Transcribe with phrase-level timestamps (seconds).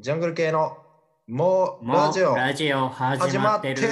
[0.00, 0.76] ジャングル系の
[1.26, 3.82] もうもうラジオラジオ始始まってる。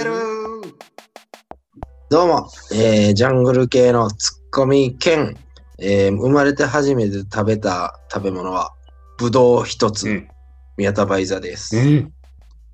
[2.08, 5.36] どうも、えージャングル系のツッコミ兼、
[5.80, 8.72] えー生まれて初めて食べた食べ物は
[9.18, 10.28] ブドウ一つ、うん。
[10.76, 12.12] 宮田バイザです、うん。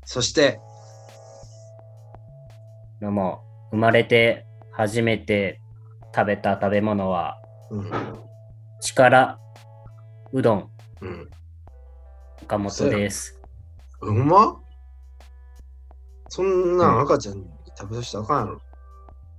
[0.05, 0.61] そして
[3.01, 5.59] どうも、生まれて初めて
[6.15, 7.39] 食べた食べ物は、
[7.71, 7.91] うん。
[8.83, 9.39] 力
[10.35, 10.71] うどん、
[11.01, 11.31] うん
[12.53, 13.41] 岡本です。
[14.03, 14.61] うま？
[16.29, 17.47] そんな赤ちゃんに
[17.79, 18.61] 食べさせたらあかんやろ、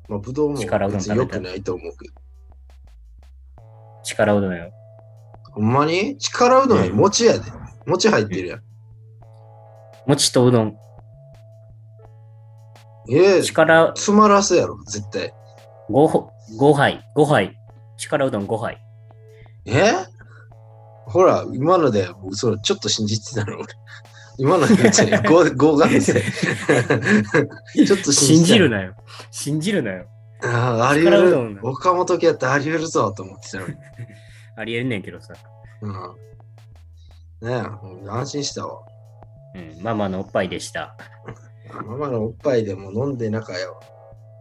[0.10, 2.16] まあ、ブドウも力うどん別に良くないと思うけど。
[4.04, 4.72] 力うどんよ。
[5.52, 6.18] ほんまに？
[6.18, 6.94] 力うどんやうん。
[6.94, 7.52] 餅やで。
[7.86, 8.62] 餅入ってるやん。
[10.08, 10.76] 餅とうどん、
[13.12, 13.44] ええ。
[13.44, 15.32] 力詰まらすやろ絶対。
[15.92, 17.56] 5, 5杯、5杯。
[17.96, 18.82] 力うどん5杯。
[19.68, 19.94] え？
[21.14, 23.68] ほら、今ので、僕それちょっと信じてたの、俺。
[24.40, 26.24] 今ので別に5、 5がですね。
[27.86, 28.96] ちょっと信じるなよ。
[29.30, 30.08] 信じるなよ。
[30.44, 31.60] ああ、あり得る。
[31.62, 33.76] 岡本家やったらあり得るぞと思ってたのに。
[34.56, 35.36] ありえんねんけどさ。
[35.84, 35.94] うん。
[37.48, 37.64] ね
[38.08, 38.80] え、安心したわ。
[39.54, 40.98] うん、ママのおっぱいでした。
[41.86, 43.80] ママのおっぱいでも飲んでなかよ。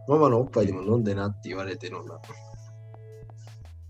[0.07, 2.19] ママのおっぱいでも飲んでなって言われて飲んだ。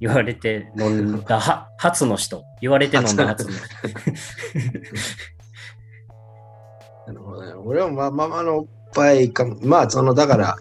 [0.04, 2.44] 言われて飲んだは初の人。
[2.60, 3.62] 言われて飲んだ初の人。
[7.08, 7.54] なるほどね。
[7.54, 10.58] 俺はまママのおっぱいかも、まあ、その、だから、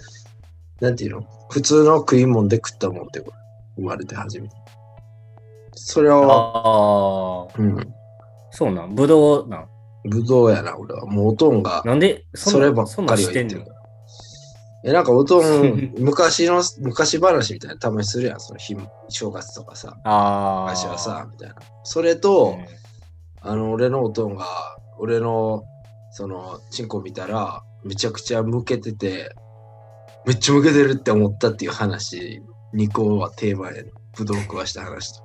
[0.81, 1.27] なんていうの？
[1.51, 3.21] 普通の食い物で食ったもんって。
[3.75, 4.55] 生まれて初めて。
[5.75, 7.95] それを、ああ、うん。
[8.53, 8.95] そうなん？
[8.95, 9.69] ぶどうなん？
[10.09, 11.05] ぶどうやな、俺は。
[11.07, 13.67] もうおとんが、なんでそればっかりは言ってる。
[14.85, 18.41] え、なんかおとん、 昔の、昔話みたいなたまにするやん。
[18.41, 18.77] その日、
[19.09, 20.71] 正月とかさ、ああ。
[20.71, 21.55] 昔はさ、みたいな。
[21.85, 22.83] それと、うん
[23.45, 24.47] あの、俺のおとんが、
[24.99, 25.65] 俺の、
[26.13, 29.35] その、チンコ見たら、めちゃくちゃ向けてて、
[30.25, 32.41] めっちゃ向けてるって思ったっていう話、
[32.75, 33.91] 2個は定番やね。
[34.17, 35.25] ぶどう食わした話と。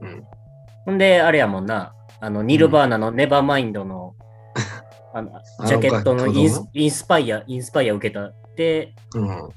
[0.00, 0.24] うん。
[0.86, 1.92] ほんで、あれやもんな。
[2.20, 4.14] あの、ニルバーナのネバーマインドの、
[5.16, 5.30] あの
[5.66, 9.48] ジャケットのインスインスパイア、インスパイア受けたってうん。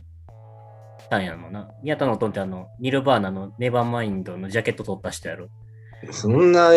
[1.09, 1.69] たんやもんな。
[1.83, 5.49] 宮田のおとんってあの、ニルバーナのネバーマインドのジャケット取った人やろ。
[6.11, 6.69] そんな、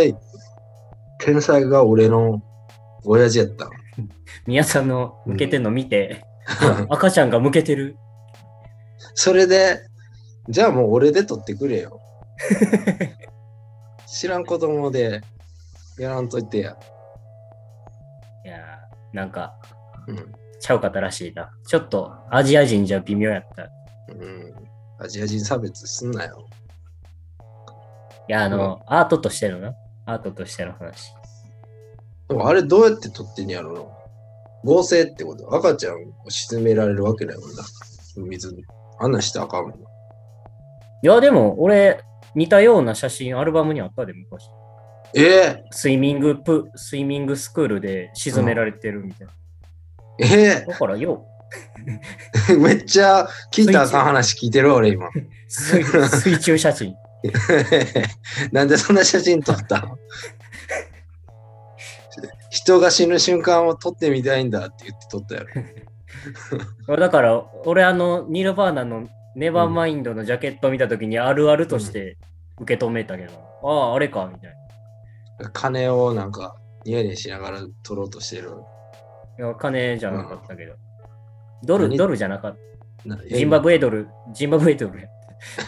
[1.21, 2.43] 天才が俺の
[3.05, 3.71] 親父やったの。
[4.49, 6.25] 宮田の向けてんの見て、
[6.89, 7.97] 赤ちゃんが向けてる。
[9.15, 9.79] それで、
[10.49, 12.01] じゃあもう俺で取ってくれよ。
[14.09, 15.21] 知らん子供で
[15.99, 16.77] やらんといてや。
[18.45, 19.55] いやーなんか、
[20.07, 20.33] うん。
[20.61, 21.51] ちゃうかったらしいな。
[21.67, 23.63] ちょっとアジア人じゃ微妙やった。
[23.65, 23.69] い
[24.09, 24.55] うん。
[24.99, 26.47] アジア人差別すんなよ。
[28.33, 29.75] や、あの、アートとしてのな。
[30.07, 31.13] アートとしての話。
[32.29, 33.81] でもあれどうやって取ってんやろな。
[34.65, 37.63] 合成ってこと赤ちゃんを沈められるわけないもんな。
[38.17, 38.65] 水に。
[38.99, 39.77] あんなんしてあかんもんな。
[39.77, 42.03] いや、でも、俺、
[42.35, 44.49] 似たような写真アルバムにあったで、昔。
[45.15, 49.33] えスイミングプ、スイミングスクールで沈められてるみたいな。
[50.19, 55.09] ー、えだからよ、ー、 めっちゃ聞いたらあかん話聞いてる俺今。
[55.49, 56.95] 水水中写真。
[58.53, 59.81] なんでそんな写真撮った？
[59.81, 59.99] の
[62.51, 65.45] 人が死ぬ瞬間を撮ってみたいんだって言って撮ったや
[66.87, 66.97] ろ。
[66.97, 72.19] だから、俺、あの、ニルバーナのネバーマインドのジャケットを見たときにあるあるとして
[72.61, 73.33] 受け止めたけど、
[73.65, 74.57] ああ、あれか、みたいな。
[75.51, 78.51] 金をなんかニヤニヤしながら撮ろうとしてる。
[79.39, 80.75] いや、金じゃなかったけど。
[81.65, 81.97] ドル、何？
[81.97, 82.57] ドルじゃなかっ
[83.05, 83.09] た。
[83.09, 85.09] なジンバブエドル、ジンバブエドルや。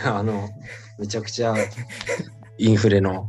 [0.16, 0.48] あの、
[0.98, 1.54] めちゃくちゃ
[2.58, 3.28] インフレの。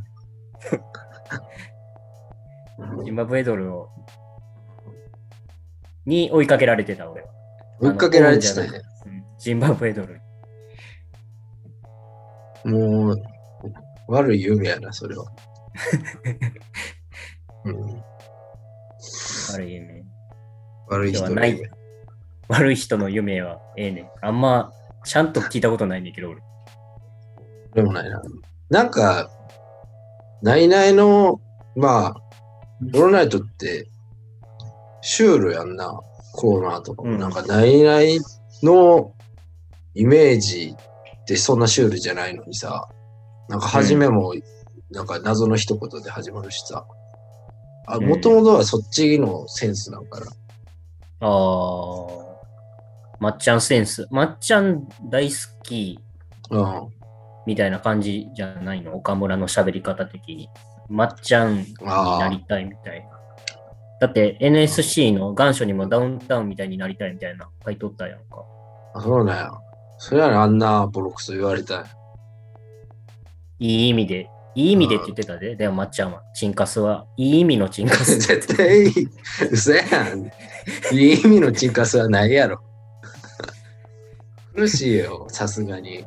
[3.04, 3.90] ジンバブエドルを、
[6.06, 7.30] に追いかけられてた、俺は。
[7.82, 8.70] 追っかけられてたね。
[9.08, 10.22] うんジンバブエドル。
[12.64, 13.22] もう、
[14.08, 15.26] 悪い夢やな、それは。
[17.66, 18.04] うん、
[19.54, 20.04] 悪い夢。
[20.88, 21.72] 悪い人の夢ではない。
[22.48, 24.08] 悪い人の夢はええねん。
[24.22, 24.72] あんま、
[25.04, 26.42] ちゃんと聞いたことないねんけど、俺。
[27.74, 28.22] でもないな。
[28.70, 29.30] なんか、
[30.42, 31.40] ナイナイの、
[31.76, 32.16] まあ、
[32.94, 33.88] オールナイトって、
[35.02, 36.00] シュールやんな、
[36.34, 37.12] コーナーとかも。
[37.12, 38.20] うんなんか、ナイナイ
[38.64, 39.14] の
[39.94, 40.76] イメージ
[41.22, 42.88] ってそんなシュールじゃないのにさ、
[43.50, 44.34] なんか、初めも、
[44.92, 46.86] なんか、謎の一言で始まるしさ。
[47.88, 50.28] あ、うんもともとはそっちのセンスなんかな。
[51.22, 52.26] あー。
[53.20, 54.08] まっちゃんセンス。
[54.12, 56.00] まっちゃん大好き
[56.52, 56.88] うん。
[57.46, 58.96] みたいな感じじゃないの？
[58.96, 60.50] 岡村の喋り方的に。
[60.90, 63.08] まっちゃんになりたいみたいな。
[64.02, 68.44] だって NSC の願書にもダウンタウンみたいになりたいみたいな書いとったやんか。
[68.94, 69.52] あそうなんや。
[69.98, 71.88] それやねあんなボロクソ言われたんや
[73.60, 74.30] いい意味で。
[74.56, 75.56] いい意味でって言ってたで。
[75.56, 76.22] でもまっちゃんは。
[76.34, 77.06] チンカスは。
[77.18, 78.18] いい意味のチンカス。
[78.18, 79.10] 絶対いい。
[79.52, 79.84] 嘘や
[80.16, 80.32] ん。
[80.94, 82.62] いい意味のチンカスはないやろ。
[84.56, 86.06] 苦しいよ、さすがに。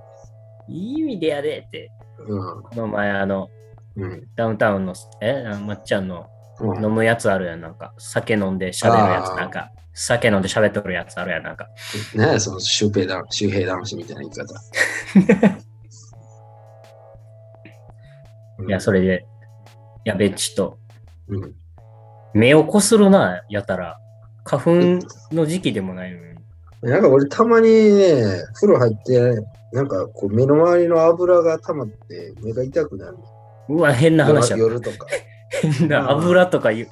[0.69, 1.91] いい意味でやでって。
[2.27, 2.63] うん。
[2.63, 3.49] この前あの、
[3.97, 4.27] うん。
[4.35, 5.45] ダウンタウンの、え？
[5.47, 6.27] あまっちゃんの
[6.61, 7.61] うん飲むやつあるやん。
[7.61, 9.37] なんか、酒飲んで喋るやつ。
[9.37, 11.43] なんか、酒飲んで喋っとるやつあるやん。
[11.43, 11.69] なんか。
[12.15, 15.68] ねえ、その周平男子みたいな言い方。
[18.67, 19.27] いや、それで、
[20.05, 20.79] やべっちと、
[21.29, 21.55] うん。
[22.35, 23.99] 目をこするな、やたら。
[24.45, 24.71] 花粉
[25.33, 26.29] の時期でもないのに。
[26.83, 28.23] なんか俺たまにね、
[28.55, 33.17] 風呂入って、なんかこう目の周りの油が溜まって目が痛くなる。
[33.69, 34.57] うわ、変な話や。
[34.57, 35.07] 夜とか。
[35.51, 36.89] 変な油とか言う。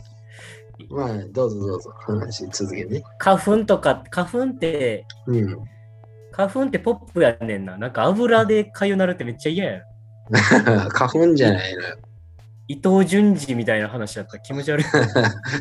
[0.90, 3.02] まあ、どうぞどうぞ、話続けて。
[3.18, 5.58] 花粉とか、花粉って、うん。
[6.32, 7.78] 花粉ってポップやねんな。
[7.78, 9.80] なんか油で痒なるってめっちゃ嫌や。
[10.31, 11.96] 花粉じゃないのよ。
[12.69, 14.84] 伊藤淳二みたいな話やったら気持ち悪い。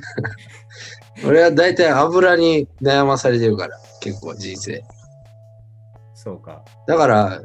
[1.26, 4.84] 俺は大体油に悩まされてるから、結構人生。
[6.16, 6.64] そうか。
[6.88, 7.42] だから、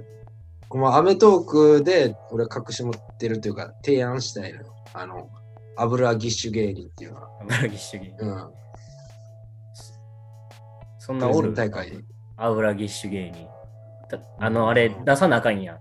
[0.68, 4.74] このアメトークで俺は隠し持ってるというか、提案したいのよ。
[4.94, 5.28] あの、
[5.76, 7.28] 油ギッシュ芸人っていうのは。
[7.42, 8.08] 油ぎっしゅぎ。
[8.08, 8.50] うん。
[10.98, 11.52] そんなおる？
[11.54, 11.98] 大会で。
[12.36, 13.46] 油ぎっしゅ芸人。
[14.08, 15.78] たあの、あれ出さなあかんやん。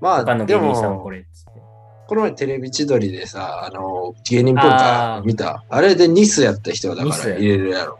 [0.00, 1.60] まあ、他ので芸人さんこれっつって。
[2.08, 5.64] この前テレビ千鳥でさ、あの、芸人ポーあーカー見た？
[5.68, 7.98] あれでニスやった人だから入れるやろ。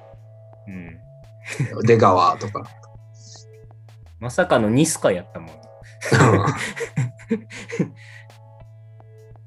[0.67, 0.99] うん。
[1.87, 2.65] 出川とか。
[4.19, 5.51] まさかのニスカやったもん。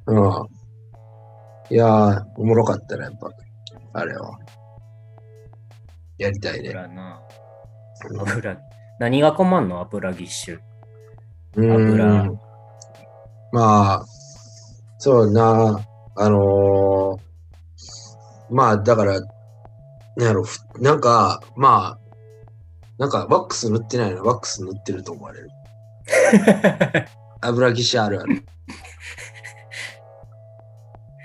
[0.07, 0.39] うん。
[0.39, 0.47] うん
[1.69, 3.31] いやー、おもろかったな、やっぱ。
[3.93, 4.37] あれは。
[6.17, 6.69] やりたいね。
[6.69, 7.21] 油な。
[8.19, 8.57] 油。
[8.99, 9.79] 何が困んの？
[9.81, 10.59] 油ぎっしゅ。
[11.55, 12.31] うん油
[13.51, 14.05] まあ、
[14.97, 15.79] そうな、
[16.15, 19.21] あのーまあ、だから、
[20.15, 21.99] なんやろ、ふなんか、まあ、
[22.97, 25.49] なんか、ワックス塗ってないのワックス塗ってると思われる。
[27.41, 28.43] 油ぎしあるある。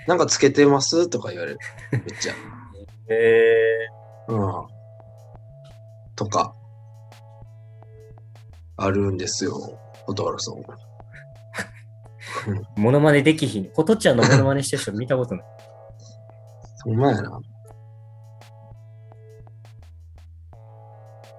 [0.07, 1.07] なんかつけてます？
[1.07, 1.59] とか言われる。
[1.91, 2.33] めっちゃ。
[3.09, 3.87] え
[4.27, 4.67] うん。
[6.15, 6.53] とか、
[8.77, 9.77] あるんですよ、
[10.09, 10.55] 蛍原さん。
[10.55, 10.63] ー、
[12.81, 13.65] モノマネできひん。
[13.71, 15.45] ことちゃんのモノマネしてる人 見たことない。
[16.83, 17.39] ほんまやな。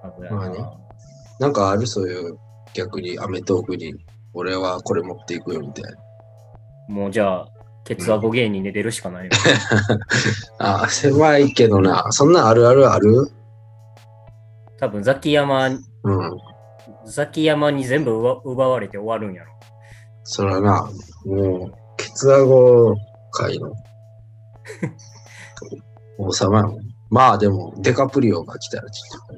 [0.02, 0.58] 油まあね
[1.38, 2.38] なんかあるそういう
[2.74, 3.94] 逆にアメトークに
[4.32, 5.90] 俺はこれ持っていくよみたいな。
[6.88, 7.48] もうじゃあ、
[7.84, 9.30] ケツアゴ芸人で出るしかないよ。
[10.58, 12.06] あ、狭いけどな。
[12.10, 13.30] そんなあるあるある？
[14.78, 15.80] 多分ザキヤマ、うん。
[17.10, 19.52] ザキヤマに全部奪奪われて終わるんやろ。
[20.24, 20.90] そらな、
[21.24, 22.94] もう、ケツアゴ
[23.32, 23.72] 界の
[26.18, 26.80] 王様やもん。
[27.10, 29.34] まあでも、デカプリオが来たらちょっと、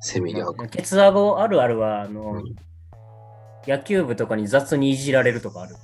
[0.00, 0.52] セミが。
[0.68, 2.42] ケツアゴあるあるは、あの、うん
[3.66, 5.76] 野球部とかに雑にいじられるとかある。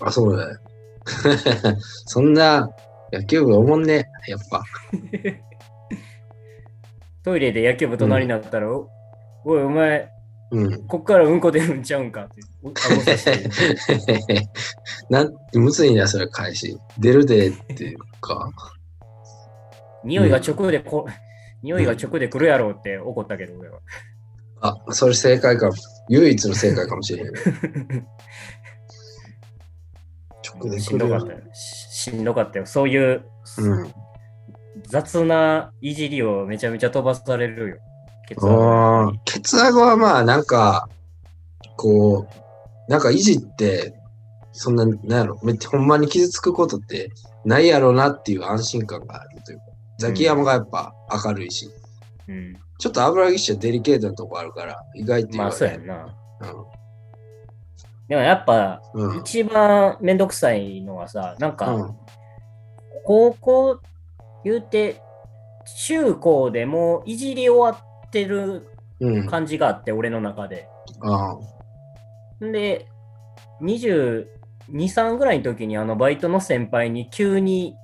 [0.00, 0.58] あ、そうだよ。
[2.06, 2.68] そんな
[3.12, 4.62] 野球部おもんねやっぱ。
[7.24, 8.88] トイレで野球部隣になったら、お
[9.44, 10.10] おい、お前、
[10.50, 10.86] うん。
[10.86, 12.40] こっからうんこ出るんちゃうんかって。
[15.08, 16.78] なん、むずいな、それ返し。
[16.98, 18.50] 出るでっていうか。
[20.04, 21.06] 匂いが直でこ、
[21.62, 23.78] 匂いが直で来るやろうって怒ったけど、俺は。
[24.60, 25.74] あ、それ正解かも。
[26.08, 27.32] 唯一の正解かもしれへん。
[30.42, 31.40] 直でし来るよんどかったよ。
[31.54, 32.66] ししんどかったよ。
[32.66, 33.24] そういう
[33.58, 33.94] うん。
[34.86, 37.76] 雑ないじりをめちゃめちゃ飛ばされるよ。
[38.30, 40.88] ケツアゴああ、ケツアゴはまあなんか、
[41.76, 42.28] こ
[42.88, 43.94] う、なんかいじって、
[44.52, 47.10] そんな、なんやろ、めっちゃほんまに傷つくことって
[47.44, 49.64] ないやろなっていう安心感があるというか、
[49.98, 50.94] ザキヤマがやっぱ
[51.24, 51.70] 明るいし、
[52.28, 52.56] うん。
[52.78, 56.16] ちょっと油ぎっしゅはデリケートなとこあるから、意外と言まあ、うやんな。
[58.08, 59.10] でもやっぱ、うん。
[59.10, 59.18] うん。
[59.20, 61.96] 一番めんどくさいのはさ、なんか、うん
[63.02, 63.80] 高校
[64.44, 65.00] 言うて、
[65.86, 68.66] 中高でもいじり終わってる
[69.00, 69.26] うん。
[69.26, 70.68] 感じがあって、俺の中で。
[71.00, 71.36] あ
[72.44, 72.86] んで、
[73.62, 74.26] 22、
[74.68, 77.74] 3ぐらいの時にあのバイトの先輩に急に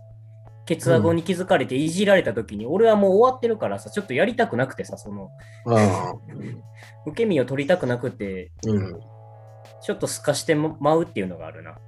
[0.66, 5.30] ケツアゴに気づかれていじられた時に、俺はもう終わってるからさ、ちょっとやりたくなくてさ、その。
[7.06, 9.00] 受け身を取りたくなくて、うん。
[9.80, 11.78] ちょっと透かしてまうっていうのがあるな。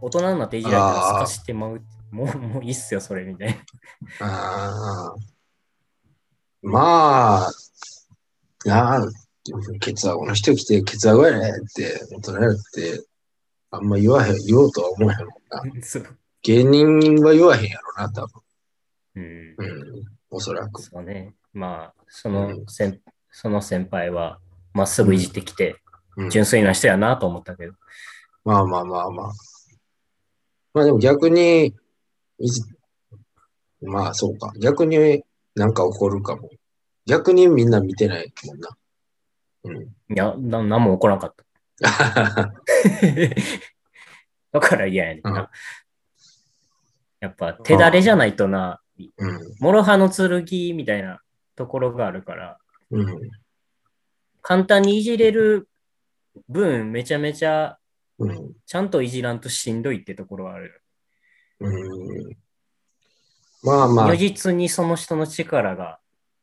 [0.00, 1.84] 大人になっていじられたら透かしてまうって。
[2.10, 3.48] もう、もういいっすよ、それみたい
[4.20, 5.14] な。
[6.62, 7.50] まあ、
[8.64, 9.08] なあ、
[9.80, 13.04] ケツアゴの人来て、ケツアゴやねって、大人やって、
[13.70, 15.62] あんま言わへん、言おうとは思わへんもんな。
[16.42, 18.42] 芸人は言わへんやろな、多分。
[19.16, 19.54] うん。
[19.58, 19.62] う
[20.00, 20.82] ん、おそらく。
[20.82, 21.34] そうね。
[21.52, 23.00] まあ、その先、
[23.30, 24.38] その先輩は、
[24.72, 25.76] まっすぐいじってきて、
[26.16, 27.72] うん、純粋な人やなと思ったけど。
[28.44, 29.32] まあまあまあまあ。
[30.74, 31.74] まあでも逆に、
[32.38, 32.62] いじ
[33.82, 34.52] まあそうか。
[34.60, 35.22] 逆に
[35.58, 36.50] なんか起こるかも。
[37.06, 38.68] 逆にみんな見てないもんな。
[39.64, 39.82] うん。
[39.82, 41.44] いや、ななんも起こらなかった。
[44.52, 45.50] だから嫌やねんうんな。
[47.20, 48.80] やっぱ手だれじゃないとな、
[49.16, 49.54] うん。
[49.60, 51.20] 諸刃の剣みたいな
[51.56, 52.58] ところがあるから、
[52.90, 53.30] うん。
[54.42, 55.68] 簡単にいじれる
[56.48, 57.78] 分、めちゃめちゃ
[58.18, 58.52] うん。
[58.66, 60.82] ちゃんといじらんとしんどいってところはある。
[61.60, 62.37] うん。
[63.62, 66.00] まあまあ如、実にその人の力が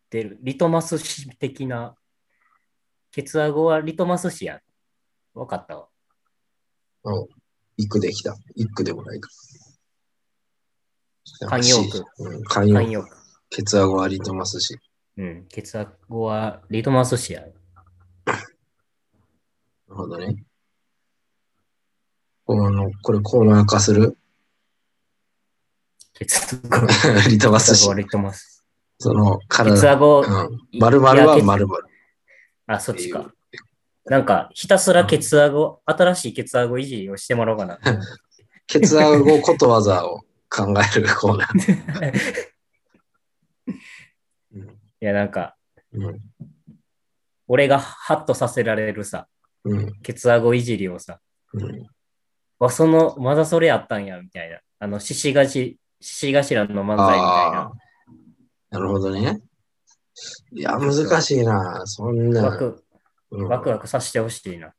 [0.10, 0.38] 出る。
[0.42, 1.96] リトマス紙的な、
[3.12, 4.60] ケツアゴはリトマス紙や。
[5.34, 5.88] わかったわ。
[7.78, 8.36] 一句できた。
[8.56, 9.30] 一句でもないか。
[11.50, 12.04] 慣用句。
[12.20, 12.86] うん、慣用句。
[12.86, 13.10] 慣用句。
[13.50, 14.78] ケツアゴはリトマスし。
[15.18, 15.46] うん。
[15.48, 17.42] ケツアゴはリトマス紙や。
[17.48, 18.34] な
[19.88, 20.44] るほどね。
[22.46, 24.18] この、これコーナー化する？
[26.16, 26.88] ケツアゴ。
[27.30, 27.96] リトマスしケツアゴは。
[28.00, 28.66] リトマス。
[29.00, 29.78] その、ケ体。
[29.78, 30.80] ツアゴ、うん。
[30.80, 31.80] 丸々は丸々。
[32.68, 33.32] あ、そっちか。
[34.06, 37.80] なんか、ひたすらケツアゴ、新しいケツアゴいじりをしてもらおうかな。
[38.66, 42.14] ケツアゴことわざを考えるコーナー。
[44.56, 45.58] うんいや、なんか、
[45.92, 46.22] うん。
[47.48, 49.28] 俺がハッとさせられるさ、
[49.64, 50.02] うん。
[50.02, 51.20] ケツアゴいじりをさ、
[51.54, 51.86] うん。
[52.60, 54.62] わ、その、まだそれやったんや、みたいな。
[54.80, 57.72] あの、獅子頭、獅子頭の漫才みたいな。
[58.70, 59.42] なるほどね。
[60.52, 61.82] いや、難しいな。
[61.86, 62.44] そんな。
[62.44, 62.84] ワク
[63.32, 64.74] うんワクワクさせてほしいな。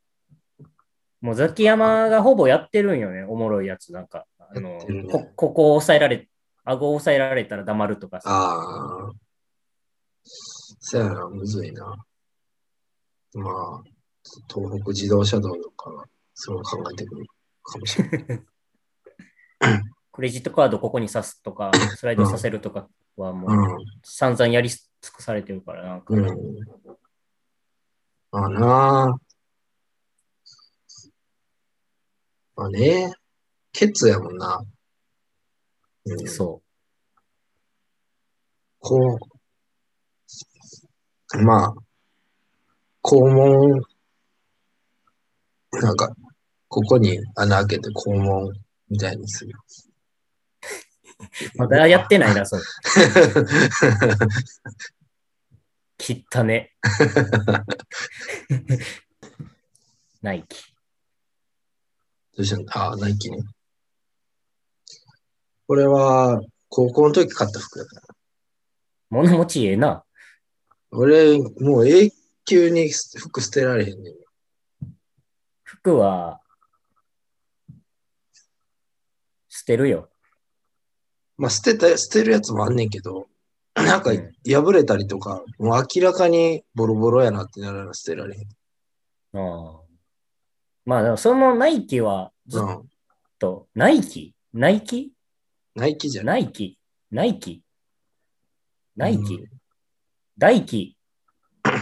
[1.20, 3.92] もうザキヤマがほぼやってるんよね、おもろいやつ。
[3.92, 6.28] なんか、あのねこここを押さえられ、
[6.64, 8.30] 顎を押さえられたら黙るとかさ。
[8.30, 9.12] ああ。
[10.78, 11.96] そやな、むずいな。
[13.34, 13.82] まあ、
[14.48, 17.26] 東北自動車道とか、そう考えてくる
[17.62, 18.42] かもしれない。
[20.16, 23.84] クレジットカードここに刺すとか、スライドさせるとかはもううん。
[24.02, 26.24] 散々やり尽くされてるから、なんか、うん。
[28.30, 29.06] まあなあ。
[32.56, 33.12] まあね。
[33.72, 34.64] ケツやもんな。
[36.06, 36.62] うん、そ
[38.78, 39.18] こ
[41.34, 41.74] う、まあ、
[43.02, 43.82] 肛門、
[45.72, 46.10] なんか、
[46.68, 48.50] ここに穴開けて肛門
[48.88, 49.52] みたいにする。
[51.20, 51.24] う。
[51.56, 52.62] まだやってないな、それ。
[55.98, 56.74] 切ったね。
[60.22, 60.74] ナイキ。
[62.36, 63.38] どうしたのああ、ナイキね。
[65.66, 68.02] これは、高校の時買った服やから。
[69.10, 70.04] 物持ちええな。
[70.90, 72.10] 俺、もう永
[72.44, 74.14] 久に服捨てられへんねん。
[75.62, 76.40] 服は、
[79.48, 80.10] 捨てるよ。
[81.38, 83.28] まあ、捨てた、捨てるやつもあんねんけど、
[83.74, 88.46] なんかうん破れたりとか、もう明らかにボロボロやなってなら捨てられへん。
[89.38, 89.80] ああ
[90.86, 92.88] まあ、でもそのナイキはずっうん。
[93.38, 94.34] と、ナイキ？
[94.54, 95.12] ナイキ？
[95.74, 96.44] ナイキじゃない。
[96.44, 96.78] ナイキ？
[97.10, 97.62] ナイキ？
[98.96, 99.44] ナイキ、うん
[100.38, 100.96] ダイキ？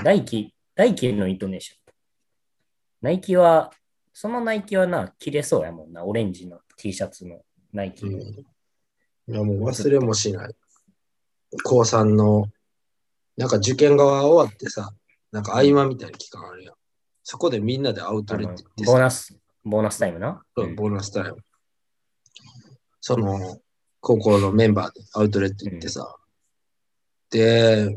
[0.03, 0.55] ダイキ？
[0.75, 1.95] ダイキのイントネーション。
[3.03, 3.71] ナイキは、
[4.13, 6.05] そのナイキはな、切れそうやもんな。
[6.05, 7.43] オレンジの T シャツの
[7.73, 8.07] ナイキ。
[8.07, 8.47] うん。
[9.29, 10.55] いや、もう忘れもしない。
[11.65, 12.47] 高3の、
[13.37, 14.93] なんか受験が終わってさ、
[15.33, 16.75] なんか合間みたいな期間あるやん。
[17.23, 20.43] そこでみんなでアウトレット行ってボーナス、ボーナスタイムな？
[20.57, 21.37] そうボーナスタイム。
[23.01, 23.59] その、
[24.01, 26.17] 高校のメンバーでアウトレット行ってさ。
[27.31, 27.97] で、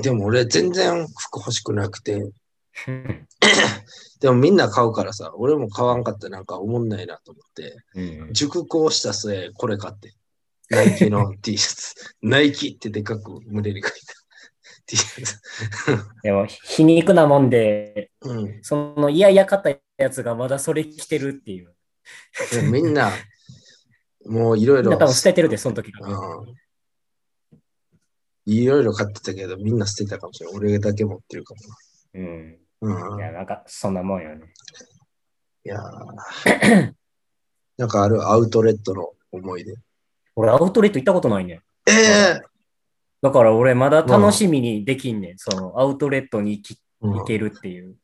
[0.00, 2.32] でも俺全然服欲しくなくて、う
[2.92, 3.26] ん
[4.20, 10.14] でもみんな買うからさ、俺も買わんかったらなんか思んないなと思って、うん熟考した末、これ買って。
[10.70, 12.16] ナイキの T シャツ。
[12.22, 13.96] ナイキってでかく胸に書いた
[14.86, 15.40] T シャツ。
[16.22, 18.62] でも、皮肉なもんで、うん。
[18.62, 21.74] そのいやいや買ったやつがまだそれ着てるっていう。
[22.70, 23.10] みんな、
[24.26, 26.16] もういろいろ多分捨ててるで、その時から。
[26.16, 26.54] うん
[28.46, 30.56] いろいろ買ってたけど、みんな捨てたかもしれない。
[30.56, 31.54] 俺だけ持ってるか
[32.14, 32.58] うん。
[32.80, 33.16] もな。
[33.16, 34.52] いや、なんか、そんなもんよね。
[35.62, 36.92] いやー
[37.76, 38.26] なんかある？
[38.26, 39.74] アウトレットの思い出。
[40.40, 41.56] 俺アウトレット行ったことないねん。
[41.86, 42.40] ええ
[43.20, 45.38] だから俺まだ楽しみにできんねん。
[45.38, 47.96] そのアウトレットに行きうん行けるっていう。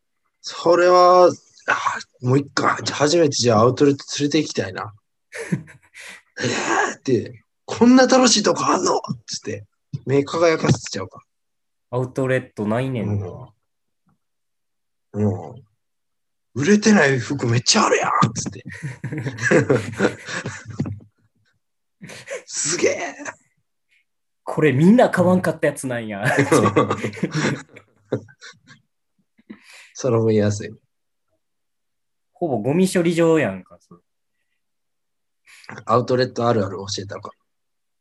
[0.43, 1.31] それは、
[1.69, 4.93] あもう一回、初めてじゃあアウトレット連れて行きたいな。
[6.43, 6.45] え
[6.93, 9.65] えって、こんな楽しいとこあんのつって、
[10.05, 11.23] 目輝かせちゃうか。
[11.91, 13.55] アウトレットないねんな。
[15.15, 15.65] うん。
[16.55, 18.63] 売れてない服めっちゃあるやんつって。
[22.47, 23.15] すげえ
[24.45, 26.25] これみんな買わんかったやつなんや。
[29.93, 30.71] それも言いやすい。
[32.33, 33.79] ほぼゴミ処理場やんか。
[33.81, 34.01] それ
[35.85, 37.33] アウトレットあるある教えたか。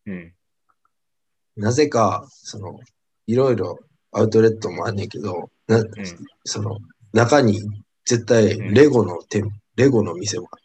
[0.05, 0.35] うん。
[1.55, 2.79] なぜか、その、
[3.27, 3.79] いろいろ
[4.11, 5.87] アウトレットもあんねんけど、なうん。
[6.43, 6.77] その、
[7.11, 7.61] 中に
[8.05, 10.57] 絶対レゴの店、レゴの店もあ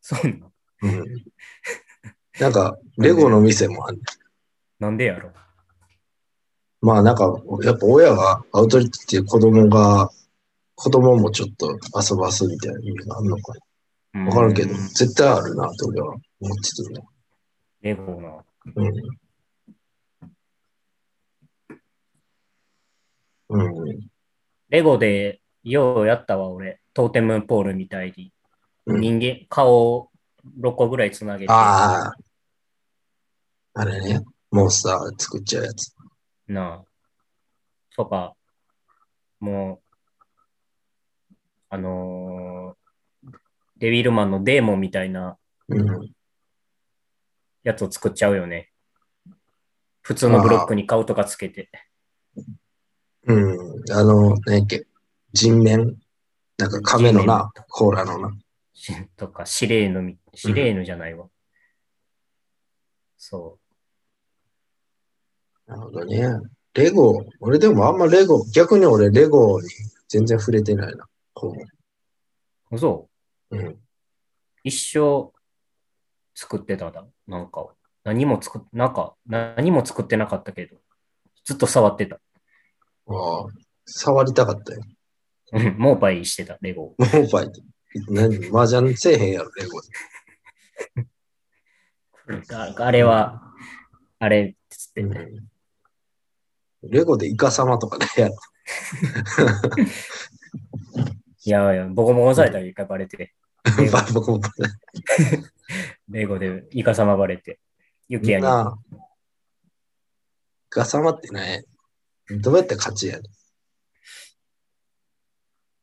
[0.00, 0.51] そうなの？
[0.82, 0.88] る。
[0.88, 1.24] うん。
[2.40, 4.04] なんか、レゴの店もあんねん。
[4.78, 5.30] なんでやろ？
[6.80, 10.10] まあなんか、やっぱ親がアウトレットっていう子供が、
[10.74, 13.52] 子供もちょっと遊ばすみたいな意味があるのか
[14.14, 14.24] な。
[14.26, 17.06] わからんけど、う絶対あるなと俺は思ってたね。
[17.82, 18.44] レゴな。
[18.74, 18.92] うん。
[23.48, 24.00] うん。
[24.70, 26.80] レゴでようやったわ、俺。
[26.94, 28.32] トーテムポールみたいに。
[28.86, 30.11] うん人間、顔を
[30.60, 31.52] 6個ぐらいつなげて。
[31.52, 32.14] ああ。
[33.74, 34.20] あれね。
[34.50, 35.94] モンスター作っちゃうやつ。
[36.46, 36.84] なあ。
[37.96, 38.34] とか、
[39.40, 41.34] もう、
[41.70, 42.82] あのー
[43.78, 45.36] デビルマンのデーモンみたいな
[45.68, 46.12] うん。
[47.64, 48.70] やつを作っちゃうよね。
[50.02, 51.68] 普通のブロックに顔とかつけて。
[53.26, 53.92] うん。
[53.92, 54.86] あの、何やっけ。
[55.32, 55.96] 人面
[56.58, 58.30] なんか亀のな、コーラのな。
[58.72, 61.26] しとか、シレーヌみ、シレーヌじゃないわ。
[63.16, 63.58] そ
[65.66, 66.26] なるほどね。
[66.74, 69.68] レゴ、俺でもあんまレゴ、逆に俺レゴに
[70.08, 71.06] 全然触れてないな。
[71.34, 71.52] ほ
[72.70, 72.78] う。
[72.78, 73.08] そ
[73.50, 73.56] う。
[73.56, 73.60] う。
[73.60, 73.78] うん。
[74.64, 75.32] 一生
[76.34, 77.06] 作ってただ。
[77.26, 77.68] なんか、
[78.04, 80.76] 何も作っ、なんか、何も作ってなかったけど、
[81.44, 82.16] ずっと触ってた。
[82.16, 82.20] あ
[83.08, 83.46] あ、
[83.86, 84.82] 触りたかったよ。
[85.52, 86.94] うん、モーパイしてた、レゴ。
[86.98, 87.62] モーファイって。
[88.08, 88.48] 何？
[88.48, 89.88] 麻雀せえへんやろ、レゴで。
[92.52, 93.42] ああれは、
[94.18, 95.48] あれ、つって、うん
[96.84, 98.34] レゴでイカ様とかねやろ。
[101.44, 103.32] いやいや、ボコボコされたら一回バレて、
[103.78, 104.50] レゴバボコボコ
[106.08, 107.60] レゴでイカ様バレて、
[108.08, 108.44] ユキヤに。
[108.44, 108.96] なイ
[110.70, 111.64] カ様ってね、
[112.30, 113.28] どうやって勝ちやね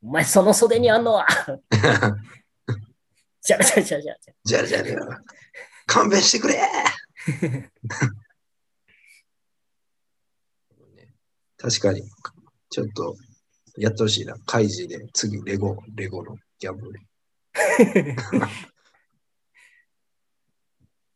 [0.02, 1.28] お前その袖にあんのは ん。
[3.42, 5.22] じゃらじゃらじゃらじゃらじゃあじゃあじゃあ
[5.90, 6.62] 勘弁してくれ
[11.58, 12.04] 確かに、
[12.70, 13.16] ちょっと
[13.76, 14.38] やってほしいな。
[14.46, 17.02] カイジで次レゴ、レゴのギャンブル。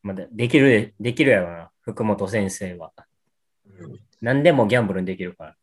[0.02, 2.92] まだできる、できるやろな、福本先生は。
[3.66, 5.56] うん何でもギャンブルにできるから。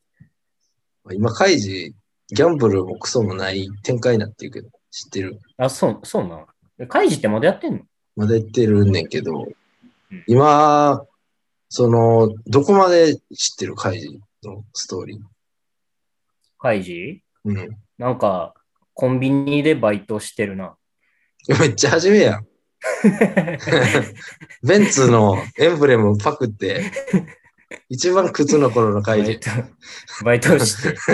[1.14, 1.96] 今、カイジ、
[2.28, 5.40] ギャンブルもクソもない展開になってるけど、知ってる？
[5.58, 6.46] あ、そう、そうな
[6.78, 6.88] の？
[6.88, 7.82] カイジってまだやってんの？
[8.16, 9.48] まだ言ってるねんけど
[10.12, 11.06] うん、今、
[11.70, 15.20] その、どこまで知ってるカイジのストーリー？
[16.60, 17.24] カイジ？
[17.46, 17.78] うん。
[17.98, 18.54] なんか、
[18.94, 20.76] コンビニでバイトしてるな。
[21.60, 22.48] めっちゃ初めやん。
[24.68, 26.92] ベンツのエンブレムパクって、
[27.88, 29.40] 一番靴の頃のカイジ。
[30.26, 30.98] バイト、して。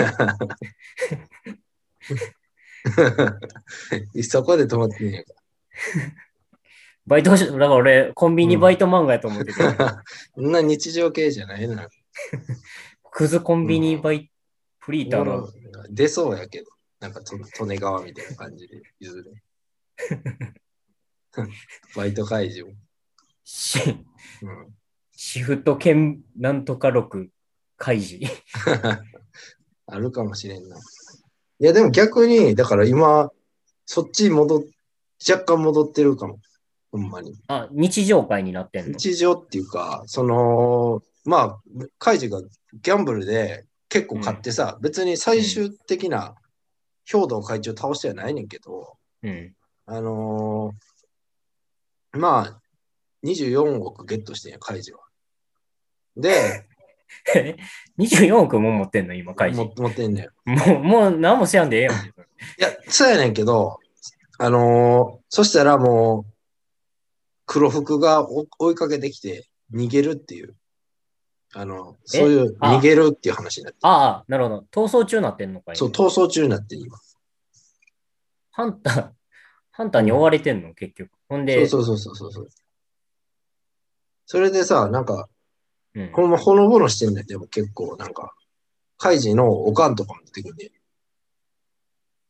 [4.22, 5.34] そこで止まってんねんか
[7.08, 10.04] バイトし、だから俺、コンビニバイト漫画やと思ってて、ら。
[10.36, 11.88] そんな日常系じゃないのよ。
[13.10, 14.30] クズコンビニバイ、
[14.78, 15.48] フリーターの、
[15.88, 19.32] 出そうやけど、なんかと利根川みたいな感じで譲る。
[21.96, 22.66] バイト会場。
[23.42, 23.80] シ
[24.42, 24.74] うん、
[25.12, 27.28] シフト兼なんとか6
[27.78, 28.30] 開示。
[29.86, 30.76] あるかもしれんな。
[30.76, 30.80] い
[31.64, 33.30] や、でも逆に、だから今、
[33.86, 34.62] そっち戻っ、
[35.26, 36.38] 若干戻ってるかも。
[36.90, 37.34] ほんまに。
[37.48, 38.92] あ、日常会になってんの？
[38.92, 41.60] 日常っていうか、その、まあ、
[41.98, 46.34] カイジがギャンブルで結構買ってさ、別に最終的な
[47.04, 49.54] 兵道会長倒してはないねんけど、うん。
[49.86, 52.60] あのーまあ、
[53.24, 55.00] 24億ゲットしてんや、カイジは。
[56.16, 56.66] で、
[57.98, 59.14] 24億も持ってんの？
[59.14, 59.82] 今、開示も。
[59.82, 60.50] 持ってんねん。
[60.52, 61.94] いもう、もう何もせやんでええやん。
[61.94, 62.02] や、
[62.88, 63.78] そうやねんけど、
[64.38, 66.32] あのーそしたらもう、
[67.48, 70.54] 黒服がお追いかけてきて逃げるっていう、
[71.54, 72.18] あの、え？
[72.18, 74.66] そういうあ逃げるっていう話になってるああ、なるほど。
[74.70, 76.98] 逃走中になってんのかい、そう、逃走中になってる今。
[78.50, 79.10] ハンター、
[79.70, 81.10] ハンターに追われてんの、結局。
[81.28, 82.48] ほんで、そうそうそうそうそう。
[84.26, 85.28] それでさ、なんか、
[85.94, 88.34] うんほんまほのぼのしてんだよ、でも結構、なんか、
[88.98, 90.70] カイジのおかんとかも出てくるね。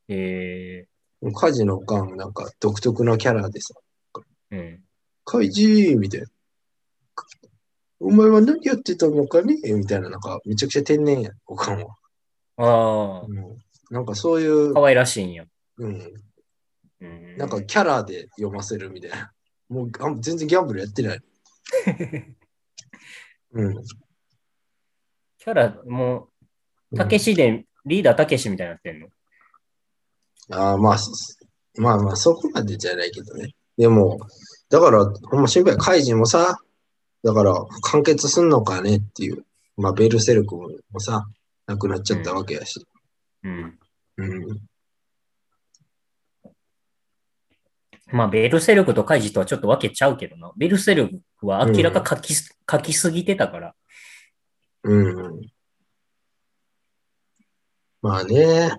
[0.09, 0.87] え
[1.35, 4.88] カイジのおかん、なんか独特なキャラでさ、ー、うん。
[5.31, 6.27] カイジーみたいな。
[8.01, 9.59] お前は何やってたのかね？
[9.75, 11.95] みたいな、なんか、めちゃくちゃ天然や、おかんは。
[12.57, 13.59] ああ、うん
[13.91, 15.45] なんかそういう可、愛らしいんや。
[15.77, 16.01] うん、
[17.01, 19.31] うん、なんかキャラで読ませるみたいな。
[19.69, 21.21] もうあ全然ギャンブルやってない。
[23.53, 23.75] うん。
[23.85, 26.29] キャラ、も
[26.91, 29.09] う、たけしで、リーダーたけしみたいになってんの？
[30.51, 31.11] ああ、まあ、そ
[31.77, 33.55] まあまあ、そこまでじゃないけどね。
[33.77, 34.19] でも、
[34.71, 36.59] だから、ほんま心配、カイジもさ、
[37.25, 39.45] だから、完結すんのかねっていう。
[39.77, 41.27] まあ、ベルセルクもさ、
[41.67, 42.87] 亡くなっちゃったわけやし。
[43.45, 43.79] うん。
[44.17, 44.61] うん。
[48.11, 50.53] まあ、ベルセルクとカイジとはちょっと分けちゃうけどな。
[50.57, 53.75] ベルセルクは明らか書きす、書きすぎてたから。
[54.85, 55.41] うん。
[58.01, 58.73] まあね。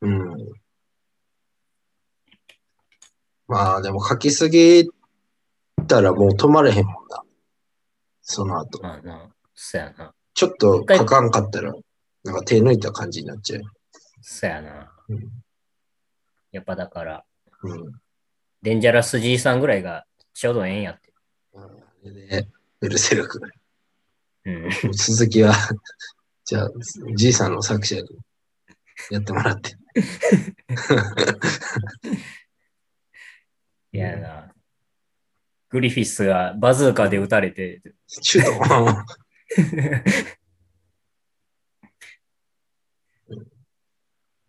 [0.00, 0.67] うん。
[3.48, 4.88] まあでも書きすぎ
[5.86, 7.22] たらもう止まれへんもんな。
[8.22, 8.80] その後。
[8.82, 10.12] まあな、そやな。
[10.34, 11.72] ちょっと書かんかったら、
[12.24, 13.62] なんか手抜いた感じになっちゃう。
[14.20, 14.92] そやな。
[15.08, 15.28] うん
[16.50, 17.24] やっぱだから、
[17.62, 17.92] うん。
[18.62, 21.12] デンジャラス G さんぐらいがちょうどええんやって。
[22.10, 22.48] で、
[22.80, 23.40] ベルセルク。
[24.44, 24.70] うん。
[24.92, 25.54] 続きは、
[26.44, 26.70] じゃあ、
[27.14, 28.08] じいさんの作者に
[29.10, 29.76] やってもらって。
[33.92, 34.52] いやな。
[35.70, 39.04] グリフィスがバズーカで撃たれて、シュー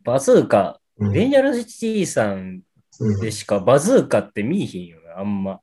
[0.03, 2.61] バズーカ、デンジャラス G さん
[2.99, 5.61] うんでしかバズーカって見えへんよな、あんま。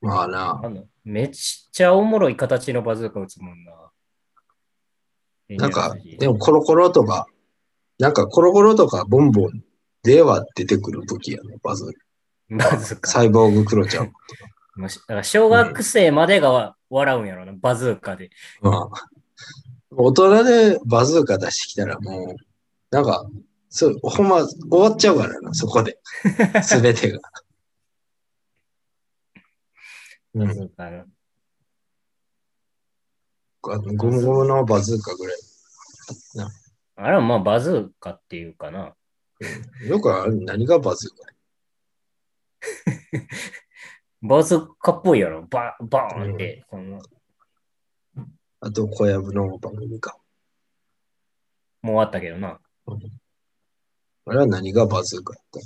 [0.00, 0.60] まあな。
[0.62, 3.72] あのめっちゃおもろい形のバズーカ撃つもんな。
[5.50, 7.26] なんかでもコロコロとか、
[7.98, 9.64] なんかコロコロとかボンボン
[10.02, 11.56] では出てくる武器やね。
[11.62, 12.07] バズーカ。
[13.04, 14.12] サイボーグクロちゃん。
[14.78, 18.30] だから小学生までが笑うんやろな、バズーカで。
[18.60, 19.08] まあ、
[19.90, 23.26] 大人でバズーカ出してきたらもう、なんか、
[23.68, 25.98] そう、ほんま終わっちゃうからな、そこで。
[26.62, 27.20] すべてが。
[30.34, 31.04] うバんズーカの。
[33.70, 35.36] あのゴムゴムのバズーカぐらい。
[36.96, 38.94] あれはまあバズーカっていうかな。
[39.86, 41.37] よくある何がバズーカ
[44.22, 45.42] バズーカっぽいやろ。
[45.42, 46.64] ババーンって。
[46.68, 47.00] この
[48.60, 50.18] あと、小籔の番組か。
[51.82, 52.60] もう終わったけどな。
[54.26, 55.60] あれは何がバズーカやった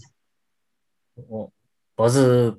[1.29, 1.53] お
[1.97, 2.59] バズー、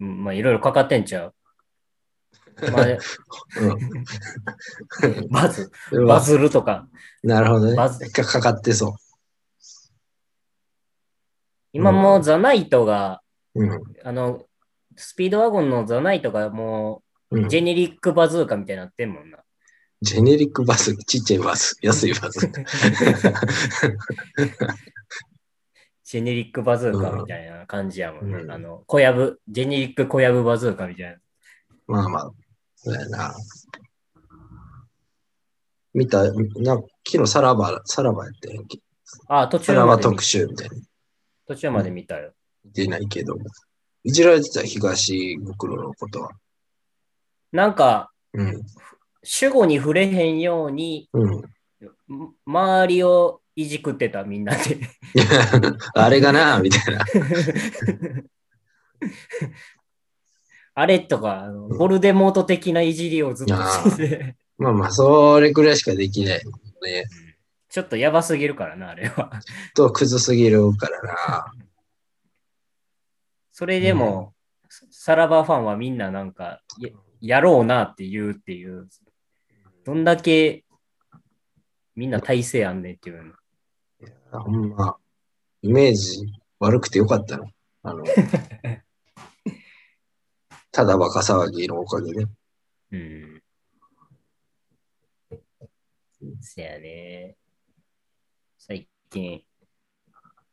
[0.00, 1.34] うんまあいろいろかかってんちゃう。
[5.30, 5.70] バズ、
[6.06, 6.88] バズるとか。
[7.22, 7.76] なるほどね。
[7.76, 8.96] バズかかかってそ
[11.72, 13.22] 今もうザナイトが、
[13.54, 13.64] う。
[13.64, 13.80] うん。
[14.04, 14.44] あの、
[14.96, 19.38] スピードワゴンのザナイトがもうジェネリックバズーカみたいになってんもんな。
[20.00, 22.52] ジェネリックバズ、ちっちゃいバズ、安いバズ。
[26.04, 28.38] ジェネリックバズーカみたいな感じやもんな。
[28.38, 31.16] うんあの、小籔、ジェネリック小籔バズーカみたいな。
[31.86, 32.30] まあまあ、
[32.76, 33.34] そうやな。
[35.92, 36.76] 見た、な
[37.06, 38.78] 昨日さらば、さらばやってんけ
[39.26, 40.76] あ、途さ中まで見らば特集みたいな。
[41.48, 42.32] 途中まで見たよ。
[42.62, 43.38] 見てないけど、
[44.04, 46.32] いじられてた東袋のことは。
[47.52, 48.62] なんか、うん。
[49.22, 51.30] 主語に触れへんように、うん。
[51.38, 51.42] ん
[52.44, 54.78] 周りをいじくってた、みんなで。
[55.94, 57.02] あれがな、みたいな。
[60.74, 66.44] あれとか、あのボルデモート的ないじりをずっとしてて、まあまあ、それくらいしかできない
[66.84, 67.06] ね。
[67.68, 69.30] ちょっとやばすぎるからな、あれは。
[69.74, 71.52] と、クズすぎるからな。
[73.52, 74.34] それでも、
[74.90, 78.88] さらばファンはみんななんかや、やろうなって言うっていう、
[79.84, 80.64] どんだけ
[81.94, 83.34] みんな体制あんねんっていうの。
[84.40, 84.96] ほんま、
[85.62, 86.24] イメージ
[86.60, 87.50] 悪くてよかったの。
[87.82, 88.04] あの、
[90.70, 92.26] ただバカ騒ぎのおかげで。
[92.92, 93.42] うん。
[96.40, 97.36] せやね。
[99.10, 99.42] 最近、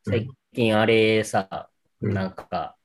[0.05, 1.69] 最近あれさ、
[2.01, 2.75] うんなんか、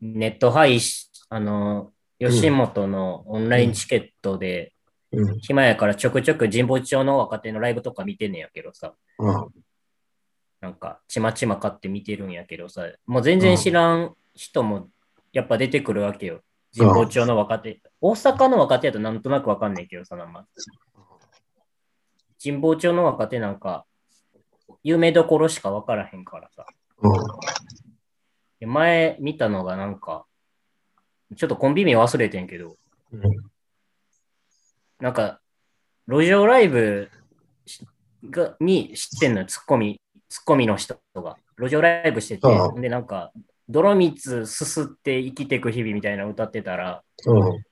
[0.00, 4.72] ネット配信、あの、吉本のオンラインチケットで、
[5.10, 5.38] うん。
[5.40, 9.48] 暇やからちょくちょく神保町の若手のライブとか見てんねやけどさ、うん。
[10.60, 14.88] なんか、ちまちま買って見てるんやけどさ、もう全然知らん人も
[15.32, 16.42] やっぱ出てくるわけよ。
[16.76, 17.80] 神保町の若手。
[18.00, 20.46] 大阪の若手やとなんとなくわかんないけどさ、なんか
[22.42, 23.86] 神保町の若手なんか、
[24.82, 26.66] 有名どころしかわからへんからさ。
[28.60, 30.26] 前見たのがなんか、
[31.36, 32.76] ちょっとコンビ名忘れてんけど、
[33.12, 33.22] うん。
[35.00, 35.40] なんか、
[36.08, 37.10] 路上ライブ
[37.66, 37.86] し
[38.30, 41.36] がに知ってんのよ、ツッコミ、ツッコミの人が。
[41.58, 43.32] 路上ライブしてて、ああで、なんか、
[43.68, 47.64] 泥水すすって生きてく日々みたいなの歌ってたら、うん。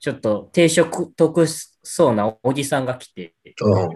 [0.00, 0.84] ちょっと低所
[1.16, 3.88] 得そうなおじさんが来て、うん。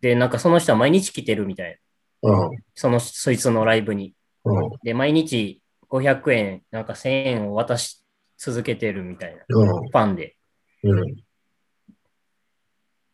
[0.00, 1.78] で、なんかその人は毎日来てるみたい
[2.22, 2.30] な。
[2.30, 2.50] うん。
[2.74, 4.14] その、そいつのライブに。
[4.44, 4.70] うん。
[4.82, 8.02] で、毎日500円、なんか1000円を渡し
[8.36, 9.44] 続けてるみたいな。
[9.48, 9.68] うん。
[9.68, 10.36] ファンで。
[10.84, 11.16] うん。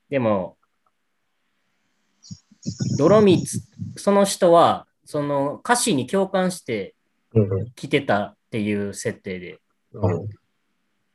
[0.09, 0.57] でも、
[2.99, 3.61] 泥水、
[3.97, 6.95] その人は、その歌詞に共感して
[7.35, 7.71] うん。
[7.75, 9.59] 来てたっていう設定で。
[9.93, 10.29] うん。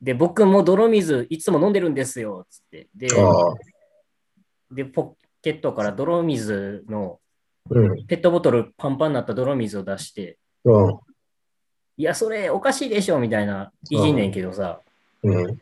[0.02, 2.88] で、僕も泥水いつも飲んでるんですよ、つって。
[2.96, 3.08] で。
[4.72, 7.20] でポケットから泥水の
[7.70, 8.06] うん。
[8.06, 11.00] ペットボトルパンパンになった泥水を出して、うん。
[11.98, 14.82] いや、それおかしいでしょ、みたいな、いじんねんけどさ。
[15.24, 15.60] うん。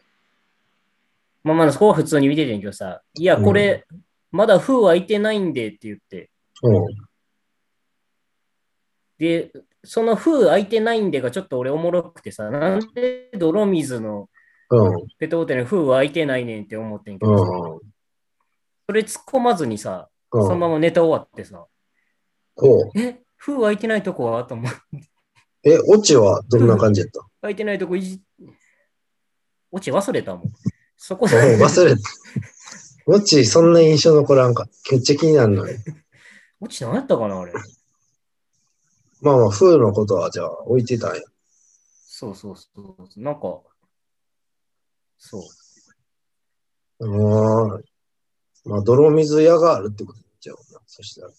[1.43, 3.85] まあまあ、そこは普通に見ててんけどさ、いや、これ、
[4.31, 6.29] まだ封開いてないんでって言って、
[6.63, 6.85] うん。
[9.17, 9.51] で、
[9.83, 14.29] その封開いてないんでがちょっと俺おもろくてさ、なんで泥水の
[14.69, 15.07] うん。
[15.17, 17.79] ペットボトルに封開いてないねんって思ってんけどさ、うん。
[18.87, 20.43] それ突っ込まずにさ、うん。
[20.43, 21.67] そのままネタ終わってさ、
[22.55, 22.99] こう。
[22.99, 24.43] え、封開いてないとこは？
[24.45, 24.71] と思う。
[25.63, 27.21] え、オチはどんな感じやった？
[27.41, 28.21] 開いてないとこいじ、
[29.71, 30.51] 落ち忘れたもん。
[30.95, 32.01] そこうんで、忘れた。
[33.07, 34.67] オチ、そんな印象残らんか。
[34.91, 35.73] めっちゃ気になるのに。
[36.59, 37.53] 落ち何やったかな、あれ。
[39.21, 41.21] まあまあ、風のことはじゃあ置いてたんや。
[42.05, 43.21] そうそうそう。
[43.21, 43.61] なんか、
[45.17, 45.39] そ
[46.99, 47.07] う。
[47.07, 47.83] うん。
[48.67, 50.81] まあ、泥水屋があるってことじゃうな。
[50.85, 51.33] そしたら。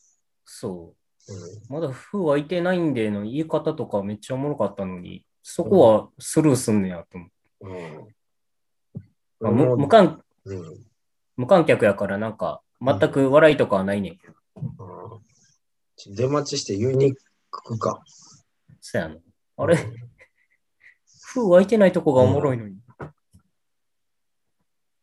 [0.44, 0.94] そ
[1.28, 1.32] う。
[1.32, 1.80] うん。
[1.80, 7.34] まだ封開いてないんでの言い方とかめっちゃおもろかったのに、そこはスルーすんねやと思って。
[7.60, 8.14] うん。
[9.40, 10.86] まあ無無観うん。
[11.36, 14.34] 無観客やからなんか全く笑いとかはないねんけど。
[14.56, 15.18] うん
[16.06, 18.00] 出待ちして言いに行くか。
[18.80, 19.16] そやな。
[19.56, 19.76] あれ？
[21.26, 22.78] 封開いてないとこがおもろいのに。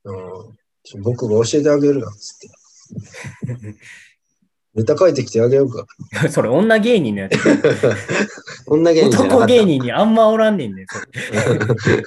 [0.06, 0.14] う
[0.52, 0.58] ん。
[1.02, 3.76] 僕が教えてあげるよ、つって。
[4.74, 5.86] ネタ書いてきてあげようか。
[6.30, 7.38] それ女芸人のやつ。
[8.68, 9.24] 女芸人。
[9.24, 10.86] 男芸人にあんまおらんねんねん。
[10.88, 12.04] そ れ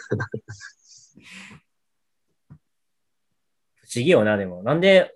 [3.76, 4.62] 不思議よな、でも。
[4.62, 5.14] なんで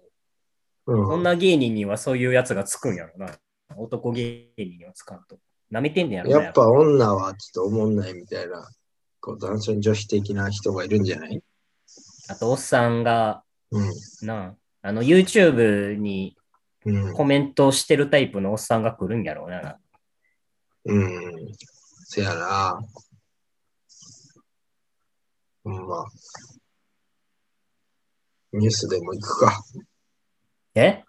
[0.87, 1.07] うん。
[1.11, 3.37] 女芸人にはそういうやつがつくんやろな。
[3.77, 5.39] 男芸人にはつかんと。
[5.71, 6.43] 舐めてんねやろな。
[6.45, 8.69] やっぱ女はちょっと思んないみたいな、
[9.21, 11.43] こう、男女女子的な人がいるんじゃない？
[12.29, 14.27] あと、おっさんが、うん。
[14.27, 16.37] なあ、あの、YouTube に
[16.85, 17.13] うん。
[17.13, 19.79] コメントしてるタイプのおっさんが来るんやろうな。
[20.85, 21.55] うん。
[22.07, 22.81] せやな。
[25.65, 26.05] うん、まあ。
[28.53, 29.63] ニュースでも行くか。
[30.75, 31.05] え？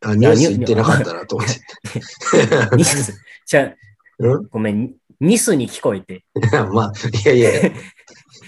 [0.00, 1.60] あ、ニュース行ってなかったなと思って。
[2.76, 3.14] ニス、
[3.46, 3.74] じゃあ
[4.18, 4.48] うん？
[4.48, 6.24] ごめん、ニスに聞こえて。
[6.74, 6.92] まあ、
[7.24, 7.70] いやいや、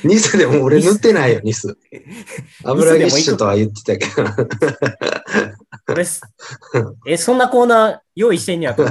[0.05, 1.77] ニスでも俺塗ってないよ、ニス。
[2.64, 4.29] 油ギッシュとは言ってたけど。
[7.07, 8.85] え、そんなコーナー用意してんねやと。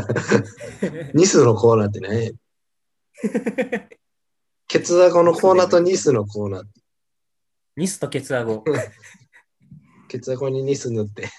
[1.13, 2.33] ニスのコーナーってね。
[4.67, 6.63] ケツアゴのコーナーとニスのコーナー。
[7.75, 8.63] ニスとケツアゴ。
[10.09, 11.29] ケツアゴにニス塗って。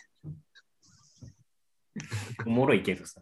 [2.46, 3.20] おもろいけどさ。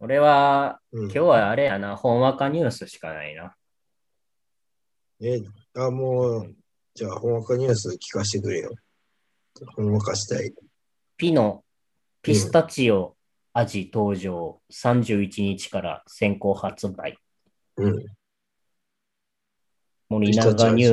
[0.00, 3.54] 俺は、うん今日はあれやな、ほんわかニュースしかないな。
[5.22, 5.42] え、
[5.76, 6.54] あ、もう、
[6.94, 8.70] じゃあ、ほんわかニュース聞かせてくれよ。
[9.76, 10.52] ほんわかしたい。
[11.16, 11.62] ピノ、
[12.22, 13.16] ピスタチオ
[13.52, 17.18] 味登場、31日から先行発売。
[17.76, 18.06] うん。
[20.08, 20.84] 森永味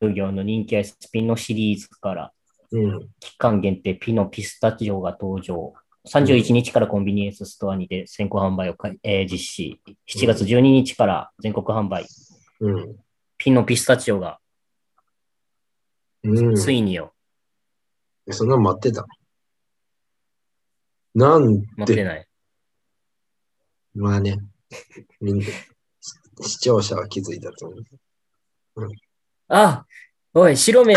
[0.00, 2.32] 乳業の人気アイスピノシリーズから
[2.72, 3.08] うん。
[3.20, 5.74] 期間限定ピノピスタチオが登場。
[6.08, 9.80] 31日からコンビニエンスストアにて先行販売をか、えー実施。
[10.08, 12.06] 7月12日から全国販売。
[12.60, 12.96] うん。
[13.42, 14.38] ピノピスタチオが
[16.22, 16.54] うん。
[16.54, 17.12] ついによ。
[18.30, 19.04] そんなの待ってた？
[21.16, 22.28] なんで、持ってない。
[23.96, 24.38] まあね、
[25.20, 25.44] みんな、
[26.46, 27.76] 視聴者は気づいたと思
[28.76, 28.88] う。
[29.48, 29.86] あ
[30.34, 30.94] おい、白目、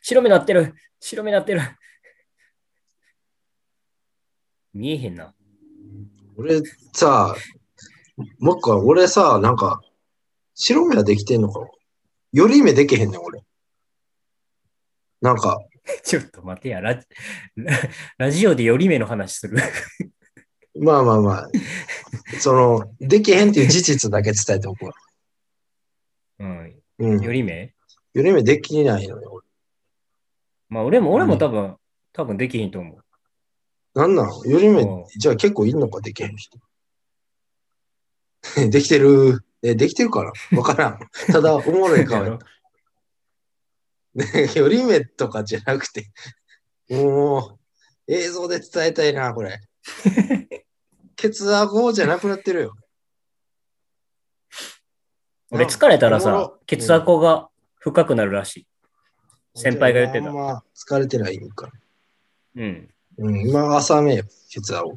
[0.00, 0.76] 白目なってる。
[1.00, 1.62] 白目なってる。
[4.72, 5.34] 見えへんな。
[6.36, 6.60] 俺
[6.92, 7.34] さ、
[8.38, 9.80] もう一回、俺さ、なんか、
[10.54, 11.68] 白目はできてんのか
[12.32, 13.42] なより目できへんねん、俺。
[15.20, 15.58] なんか、
[16.04, 17.06] ちょっと待てや、ラジ
[17.56, 17.72] ラ
[18.18, 19.58] ラジオでより目の話する。
[20.80, 21.50] まあまあまあ、
[22.40, 24.92] その、できへんっていう事実だけ伝えておくわ。
[26.38, 26.82] うん。
[26.98, 27.20] うん。
[27.20, 27.74] より目？
[28.14, 29.46] より目できないのよ、俺。
[30.68, 31.76] まあ、俺も、俺も多分、
[32.12, 33.04] 多分できひんと思う。
[33.98, 34.48] なんなん？
[34.48, 36.58] より目うん、じゃあ結構いんのか、できへん人。
[38.70, 39.44] できてる。
[39.62, 40.58] え、できてるかな？
[40.58, 40.98] わからん。
[41.32, 42.46] ただ、おもろい顔やった。
[44.14, 46.10] ね、より目とかじゃなくて、
[46.88, 47.58] も
[48.08, 49.60] う、映像で伝えたいな、これ。
[51.16, 52.74] ケツアゴじゃなくなってるよ。
[55.50, 58.66] 俺疲れたらさおもろ、血圧が深くなるらしい。
[59.54, 61.72] 先輩が言ってたま疲れてないんか。
[62.54, 62.88] うん。
[63.16, 64.94] うん、今朝めよ、ケツアゴ。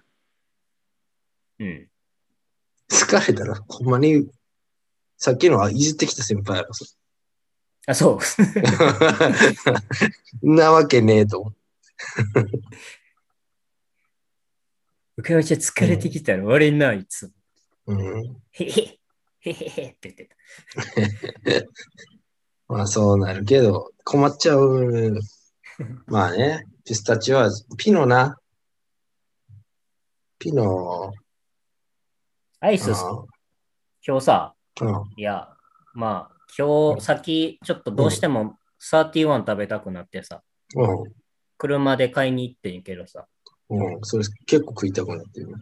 [1.59, 1.89] うん。
[2.89, 4.29] 疲れたら、ほんまに、
[5.21, 6.89] さっきのはいじってきた先輩やろ、それ
[7.85, 8.17] あ、そ
[10.41, 10.47] う。
[10.55, 11.55] なわけねえと思う。
[15.17, 17.33] めちゃめちゃ疲れてきたら悪いな、いつも。
[17.85, 18.35] うん。
[18.51, 18.99] へへ、
[19.41, 20.35] へへへって言ってた。
[22.67, 25.19] まあそうなるけど、困っちゃう。
[26.07, 28.39] まあね、ピスタチオは、ピノな。
[30.39, 31.13] ピノ、
[32.59, 33.25] アイス、あ
[34.03, 34.60] 今日さ、あ
[35.15, 35.49] いや、
[35.93, 40.41] まあ、今日、先、ちょっとどうしても31食べたくなってさ、
[40.75, 41.13] うん、
[41.57, 43.27] 車で買いに行ってんけどさ、
[43.69, 45.53] うん、それ結構食いたくなってるね。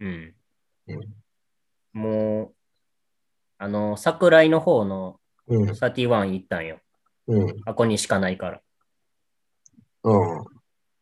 [0.00, 0.34] うん。
[0.88, 2.00] うん。
[2.00, 2.54] もう、
[3.58, 6.78] あの、桜井の方のうん、31行ったんよ。
[7.26, 8.60] うん、あこにしかないから。
[10.04, 10.44] うん、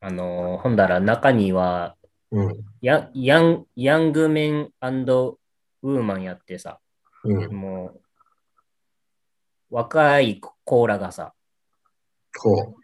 [0.00, 1.96] あの、ほんだら中には、
[2.30, 6.80] うん、ヤヤンヤングメンウーマンやってさ、
[7.26, 8.00] うん、もう、
[9.70, 11.34] 若いコーラがさ、
[12.38, 12.76] こ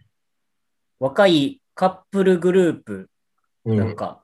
[0.99, 3.11] 若いカップルグループ、
[3.65, 4.23] ん、なんか、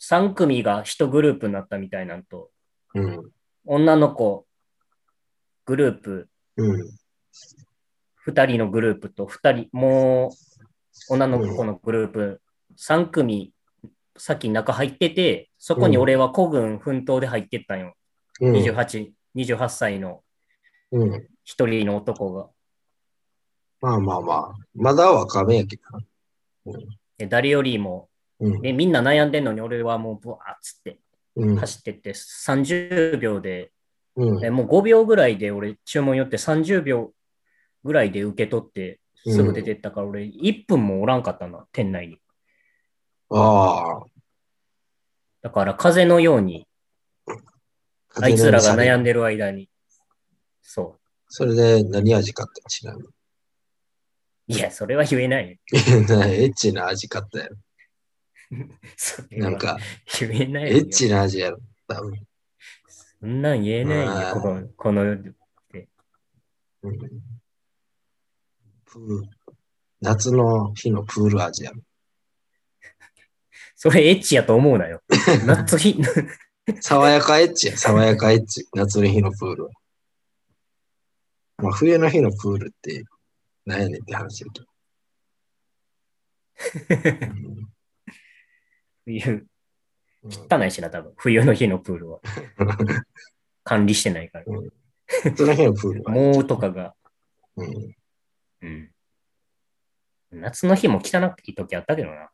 [0.00, 2.50] 3組が1グループになったみたいなんと、
[2.94, 3.30] うん、
[3.64, 4.46] 女の子
[5.66, 6.88] グループ、うん、
[8.26, 12.40] 2人のグループと2人、もう女の子のグループ、
[12.78, 13.52] 3組、
[14.16, 17.94] さっき中入ってて、そこに俺は孤軍奮闘で入ってったんよ。
[18.40, 20.22] うん、28、28歳の
[20.90, 21.12] うん。
[21.12, 22.48] 1人の男が。
[23.80, 26.04] まあまあまあ、まだ若めやけどな。
[27.16, 28.08] で誰よりも、
[28.40, 30.98] うん、でみんな悩んでんのに俺はもうブワーッつって
[31.38, 33.70] うん、走ってって30秒で、
[34.16, 37.12] うん、えもう5秒ぐらいで俺注文寄って30秒
[37.84, 42.18] ぐらいで受け取ってすぐ出てったから俺1分もおらんかったな、店内に。
[43.30, 44.04] ああ。
[45.42, 46.66] だから風のように
[48.20, 49.10] あいつらが悩んで。
[49.10, 49.68] でる間に。
[50.62, 52.98] そそれで何味買ったか知らん。
[52.98, 53.10] う。
[54.48, 55.56] いや、それは言えないよ。
[55.72, 57.48] エッチな味買ったや
[59.30, 59.78] なんか、
[60.20, 60.78] 言えないよ。
[60.78, 61.58] エッチな味やろ。
[61.86, 62.26] 多分。
[63.20, 65.34] そんなん言えないよ、この、この、うん
[68.84, 69.22] プー
[70.00, 71.82] 夏の日のプール味やろ。
[73.76, 75.02] それエッチやと思うなよ。
[75.44, 76.00] 夏日、
[76.80, 78.68] 爽やかエッチや、爽やかエッチ。
[78.74, 79.70] 夏の日のプールは。
[81.58, 83.04] まあ、冬の日のプールって、
[83.64, 84.66] なんやねんって話だけど。
[89.06, 89.46] う ん冬、
[90.24, 91.12] 汚いしな、多分。
[91.16, 92.20] 冬の日のプールは。
[93.64, 94.44] 管理してないから。
[95.24, 96.12] 夏の日のプールは。
[96.12, 96.94] 毛とかが。
[97.56, 97.96] うん。
[98.62, 98.90] うん。
[100.30, 102.30] 夏の日も汚い時あったけどな。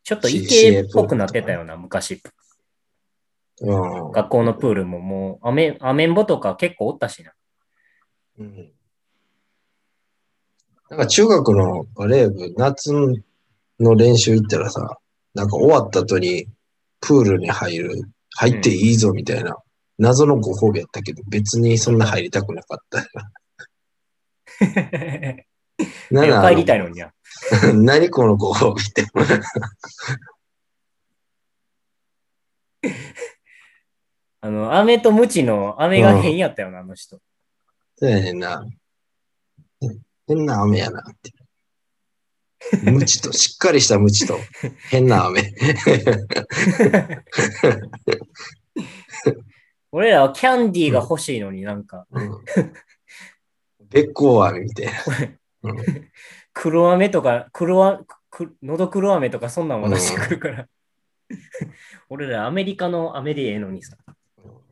[0.00, 2.14] うんちょっと池っぽくなってたよな、昔。
[2.14, 7.32] うん学校のプールももう、アメアメンボとか結構おったしな。
[8.38, 8.72] うん
[10.88, 12.92] なんか中学のバレー部、夏
[13.78, 14.98] の練習行ったらさ、
[15.34, 16.48] なんか終わった後に
[17.00, 18.02] プールに入る、
[18.36, 19.56] 入っていいぞみたいな、
[19.98, 23.06] 謎のご褒美やったけど、別にそんな入りたくなかった。
[26.10, 27.12] なんなん帰りたいのにな。
[27.74, 29.06] 何このご褒美って。
[34.42, 37.20] あの、飴とムチの飴が変やったよな、あの人。
[37.96, 38.66] そうやねんな。
[40.26, 41.32] 変な雨やなって。
[42.90, 44.38] ムチと、しっかりしたムチと、
[44.90, 45.54] 変な飴。
[49.92, 52.44] 俺らはキャンディーが欲しいのになんか、うん。
[53.90, 54.92] べっこう飴みたいな。
[55.64, 56.10] うん
[56.60, 60.68] 黒飴とか、黒あく喉黒飴とかそんなんも出してくるから。
[62.10, 63.96] 俺らアメリカの飴でええのにさ、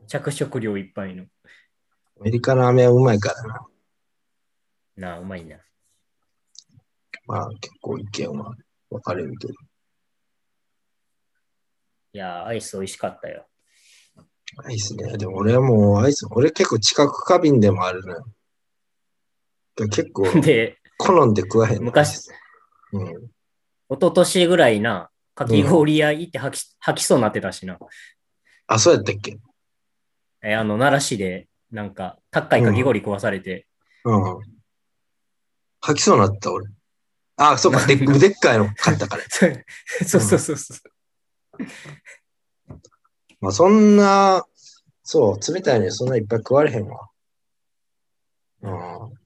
[0.05, 1.23] 着色料いっぱいの。
[1.23, 3.67] アメリカの飴はうまいからな。
[4.97, 5.57] なあ、うまいな。
[7.25, 8.55] まあ結構意見は
[8.91, 9.53] 分かれるけど。
[12.13, 13.47] いやー、アイス美味しかったよ。
[14.63, 15.17] アイスね。
[15.17, 18.25] でも俺はもうアイス、俺結構近く過敏でもあるのよ。
[19.87, 21.83] 結構で、好んで食わへんの？
[21.85, 22.29] 昔、
[22.91, 23.07] うん。
[23.07, 23.29] 一
[23.89, 27.79] 昨年ぐらいな、かき氷屋行って吐き,、吐きそうになってたしな。
[28.67, 29.37] あ、そうやったっけ？
[30.43, 33.65] えあの、奈良市で、なんか、高いかき氷食わされて、
[34.03, 34.39] うん。
[35.81, 36.65] 吐きそうになった俺。
[37.37, 37.85] あ、そうか。
[37.87, 39.23] でっでっかいの買ったから。
[40.05, 40.73] そうそうそうそ
[41.57, 41.63] う。
[43.39, 44.45] まあそんな、
[45.03, 47.09] そう、冷たいのにそんないっぱい食われへんわ。
[48.61, 49.18] うん。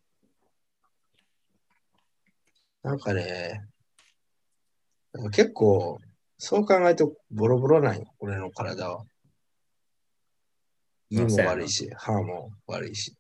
[2.84, 3.62] なんかね、
[5.14, 6.00] なんか結構、
[6.38, 9.06] そう考えるとボロボロなんよ、俺の体は。
[11.10, 13.16] 胃も悪いし、歯も悪いし、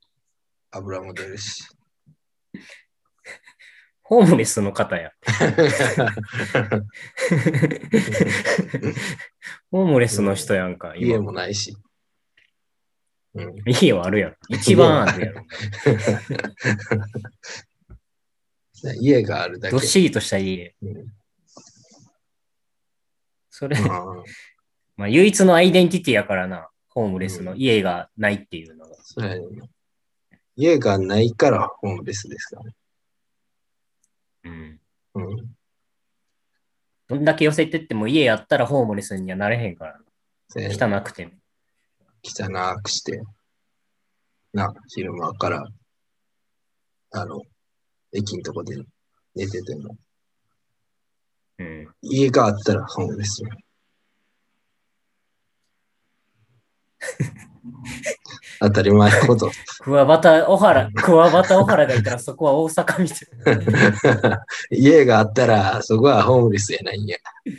[0.72, 1.64] 油も出るし。
[4.04, 5.14] ホームレスの方や。
[9.72, 11.24] ホームレスの人やんか、家今。
[11.24, 11.78] もないし。
[13.36, 14.36] うん、家はあるやろ。
[14.50, 15.46] 一番あるやろ。
[18.96, 19.72] 家があるだけ。
[19.72, 20.76] どっしりとした家。
[20.82, 21.06] うん
[23.56, 23.88] それ、うん
[24.98, 26.70] まあ 唯一のアイデンティティやからな。
[26.90, 28.96] ホームレスの家がないっていうのが。
[29.04, 29.70] そうやね
[30.56, 32.76] 家がないからホームレスですからね。
[34.44, 34.82] うん。
[35.16, 35.56] うん。
[37.08, 40.00] どんだけ寄せてっても家やったらホームレスにはなれへんから。
[40.56, 41.32] 汚くても。
[42.24, 43.22] 汚くして、
[44.54, 45.68] な、昼間から、
[47.12, 47.42] あの、
[48.14, 48.78] 駅のとこで
[49.36, 49.98] 寝てても、
[51.60, 51.88] うん。
[52.02, 53.50] 家があったらホームレスよ。
[58.60, 59.52] 当たり前のこと。
[59.80, 63.16] クワバタ小原、クワバタ小原がいたらそこは大阪みた
[63.52, 63.58] い
[64.30, 64.46] な。
[64.72, 67.18] 家があったら、そこはホームレスやないんや。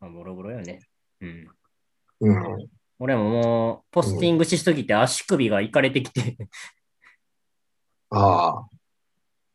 [0.00, 0.80] まあ、ボロボロよね。
[1.20, 1.48] うん。
[2.20, 2.68] うん。
[3.02, 6.36] 俺ももう、ポスティングしすぎて足首がいかれてきて、
[8.10, 8.68] ああ。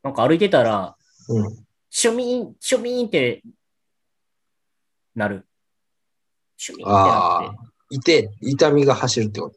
[0.03, 0.97] なんか歩いてたら、
[1.29, 1.65] うん。
[1.89, 3.41] シュミーン、シュミーンって
[5.15, 5.47] なる。
[6.57, 7.57] シュミーンってあなって。
[7.57, 7.71] あ。
[7.89, 9.53] いて、痛みが走るってこ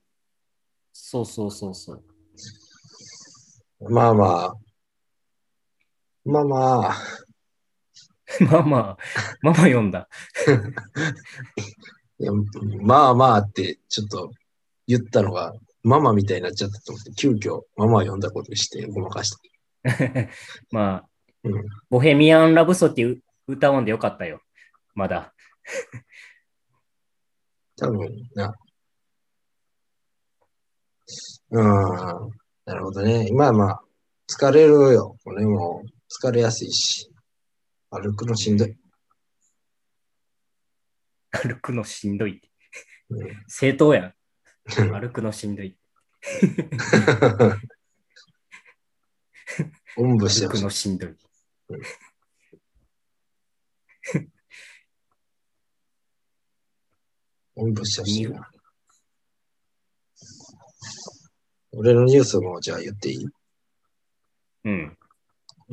[0.93, 2.05] そうそうそうそう。
[3.81, 3.91] と。
[3.91, 4.55] まあまあ。
[6.25, 6.97] まあまあ。
[8.49, 8.99] まあまあ、
[9.43, 10.09] ママ読んだ。
[12.83, 14.31] まあまあってちょっと
[14.87, 19.39] 言ったのが、ママみたいになっちゃったと思って、急遽ママを呼んだことにしてごまかした。
[20.71, 21.09] まあ、
[21.45, 21.65] うん。
[21.89, 24.43] ボヘミアン・ラブソティ歌わんでよかったよ。
[24.95, 25.33] まだ。
[27.77, 28.55] 多分な。
[31.51, 32.31] うん。
[32.67, 33.29] なるほどね。
[33.33, 33.81] まあまあ、
[34.29, 35.17] 疲れるよ。
[35.25, 35.83] 俺も
[36.23, 37.11] 疲れやすいし。
[37.91, 38.77] 歩くのしんどい。
[41.31, 42.43] 歩くのしんどい。
[43.11, 44.15] うん正当やん。
[44.91, 45.77] 歩くのしんどい。
[49.97, 51.17] おんぶして歩しいのしんどい。
[57.57, 58.51] おんぶしてほしいな。
[61.73, 63.27] 俺のニュースもじゃあ言っていい？
[64.65, 64.99] うん。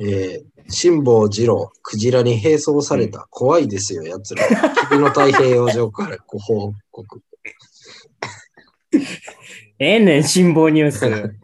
[0.00, 3.26] えー、辛坊二郎、クジラに並走された。
[3.30, 4.44] 怖いですよ、奴ら。
[4.90, 7.20] 君の太平洋上からご報告。
[9.80, 11.34] ええねん、辛抱ニュース。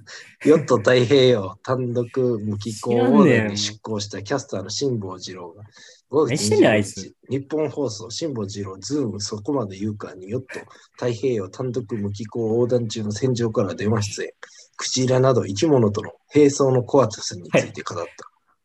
[0.44, 5.62] ヨット太平洋単独無寄港知らんねん横断に出港したキャスターの辛坊二郎が、
[6.10, 10.60] 5何してんねんあいつニッポン放送、辛坊治郎、ズーム、そこまで言うかにヨット
[10.92, 14.30] 太平洋単独無寄港横断中の船上から電話出演。
[14.76, 18.02] クジラなど生き物との並走の怖さについて語った。
[18.02, 18.06] は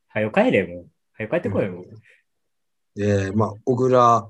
[0.09, 0.85] はよ帰れ、もう。
[1.13, 1.71] はよ帰ってこいよ。
[1.71, 1.85] もう
[2.95, 4.29] で、まあ、小倉、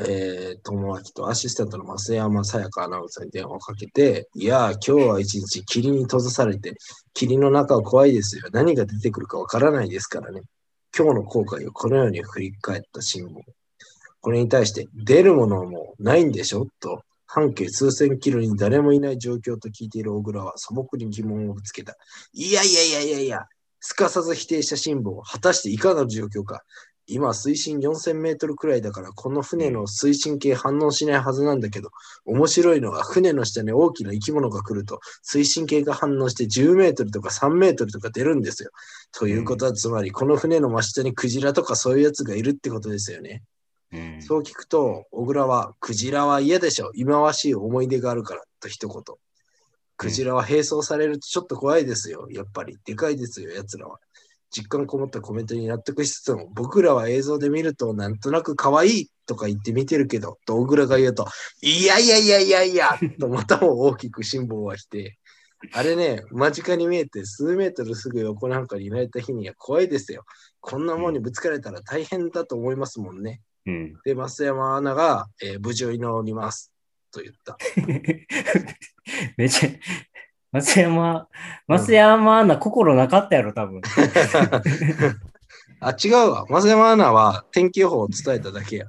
[0.00, 6.74] えー、智明とアシスタントの増山さやかアナウンサーに電話をかけて、いやー、今日は一日霧に閉ざされて、
[7.12, 8.44] 霧の中は怖いですよ。
[8.52, 10.42] 何が出てくるかわからないですからね。
[10.96, 13.34] 今日の後悔をこのように振り返った新聞。
[14.20, 16.66] これに対して、出るものもないんでしょ？
[16.80, 21.96] と、半径数千キロに誰もいない状況と聞いている小倉は素朴に疑問をぶつけた。
[22.32, 23.46] いやいやいやいやいや、
[23.80, 26.64] すかさず否定した辛抱、果たしていかがな状況か。
[27.10, 31.88] 今、水深4000メートルくらいだから、この船の推進系反応しないはずなんだけど、
[32.26, 38.70] 面白いのは船の下に大きな生き物が来ると、推進系が反応して10メートルとか3メートルとか出るんですよ。
[39.12, 43.42] ということは、つまり、この船の真下にクジラとかそういうやつがいるってことですよね。
[43.90, 46.92] うんそう聞くと、小倉は、クジラは嫌でしょ。
[46.92, 49.02] 忌まわしい思い出があるから、と一言。
[49.98, 52.28] クジラは並走されるとちょっと怖いですよ。
[52.30, 52.78] やっぱり。
[52.84, 53.98] でかいですよ、奴らは。
[54.50, 61.26] 実感こもったコメントに納得しつつも、僕らは映像で見ると、なんとなく可愛いとか言って見てるけど、と小倉が言うと、
[61.60, 62.88] いやいやいやいやいや、
[63.20, 65.18] とまたも大きく辛抱はして、
[65.72, 70.24] あれね、間近に見えて数メートルすぐ横なんかにいられた日には怖いですよ。
[70.60, 73.42] こんなもんにぶつかれたら大変だと思いますもんね。
[73.66, 73.94] うん。
[74.04, 76.72] で、増山アナが、えー無事を祈ります。
[77.10, 77.56] と言った。
[79.36, 79.70] めっちゃ、
[80.52, 81.28] 松山、
[81.66, 83.80] 松山アナ心なかったやろ、多分。
[85.80, 86.46] あ、違うわ。
[86.48, 88.86] 増山アナは天気予報を伝えただけや。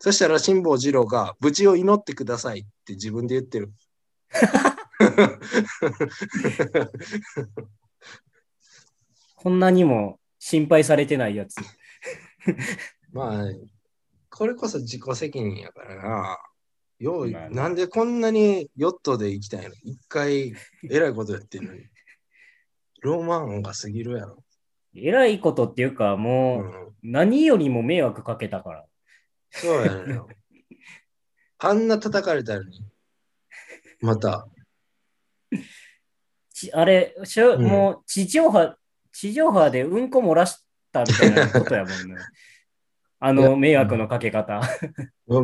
[0.00, 3.72] そしたら辛坊二郎が無事を祈ってくださいって自分で言ってる。
[9.36, 11.56] こんなにも心配されてないやつ。
[13.12, 13.44] まあ、
[14.30, 16.38] これこそ自己責任やからな。
[16.98, 19.74] よう、なんでこんなにヨットで行きたいの？
[19.84, 20.54] 一回、
[20.90, 21.84] えらいことやってるのに。
[23.00, 24.42] ロマンが過ぎるやろ。
[24.94, 26.62] えらいことっていうか、うも
[27.02, 28.84] う、ん、何よりも迷惑かけたから。
[29.50, 30.20] そうやね。
[31.58, 32.84] あんな叩かれたのに。
[34.00, 34.48] また。
[36.52, 38.76] ちあれ、しょうんもう地上波、
[39.12, 42.16] 地上波でうんこ漏らしたみたいなことやもんね。
[43.20, 44.60] あの迷惑のかけ方。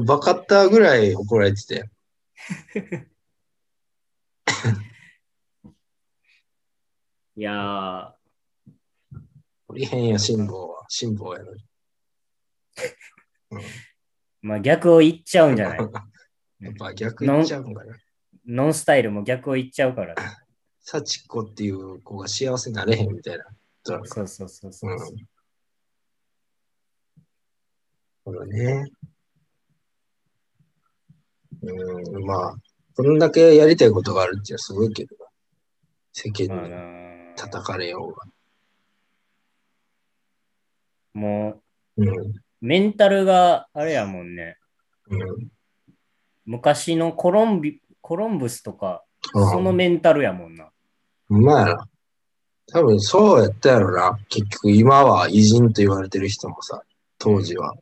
[0.06, 1.90] バカったぐらい怒られてて。
[7.36, 8.12] いやー、
[9.66, 10.84] おりへんや、辛抱は。
[10.88, 11.64] 辛抱やのに。
[14.42, 15.78] まあ逆を言っちゃうんじゃない？
[16.60, 17.96] やっぱ逆言っちゃうんかな。
[18.46, 20.14] ノンスタイルも逆を言っちゃうから。
[20.80, 23.44] 幸子っていう子が幸せになれへんみたいな。
[23.82, 24.92] そうそうそうそうそう。
[24.92, 24.98] うん。
[28.24, 28.84] そうだね。
[31.62, 32.54] うん、まあ、
[32.96, 35.16] こんだけやりたいことがあるってすごいけど、
[36.12, 38.26] 世間に叩かれようが。
[41.14, 41.62] も
[41.96, 42.08] うん。
[42.08, 44.56] う、メンタルがあれやもんね。
[45.08, 45.48] うん。
[46.46, 49.02] 昔のコロンビコロンブスとか、
[49.34, 50.68] あそのメンタルやもんな。
[51.30, 51.88] うまいな。
[52.66, 54.18] 多分そうやったやろな。
[54.28, 56.82] 結局今は偉人と言われてる人もさ、
[57.18, 57.74] 当時は。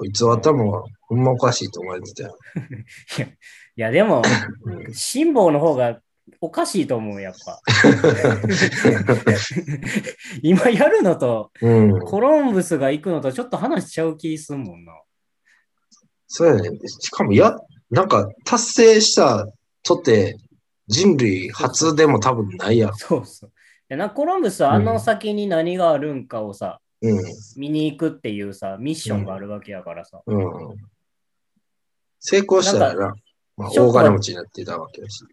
[0.00, 2.38] こいつは頭がほんまおかしいと思われてたよ。
[3.76, 4.22] いや、でも、
[4.64, 6.00] うん辛抱の方が
[6.40, 7.60] おかしいと思う、やっぱ。
[10.42, 12.00] 今やるのと、うん。
[12.00, 14.94] コロンブスが行くのとちょっと話しちゃう気すんもんな。
[16.28, 16.78] そうやね。
[16.86, 17.58] しかも、や、
[17.90, 19.46] なんか達成した
[19.82, 20.38] とて
[20.86, 22.94] 人類初でも多分ないやろ。
[22.96, 23.52] そうそう。
[23.90, 27.24] でなコロンブスはあの先に何があるんかをさ、うん。
[27.56, 30.22] 見に行くっていうさ、ミッションがあるわけやからさ。
[30.26, 30.76] うん。
[32.18, 33.14] 成功したらな、
[33.56, 35.24] まあ、大金持ちになってたわけだし。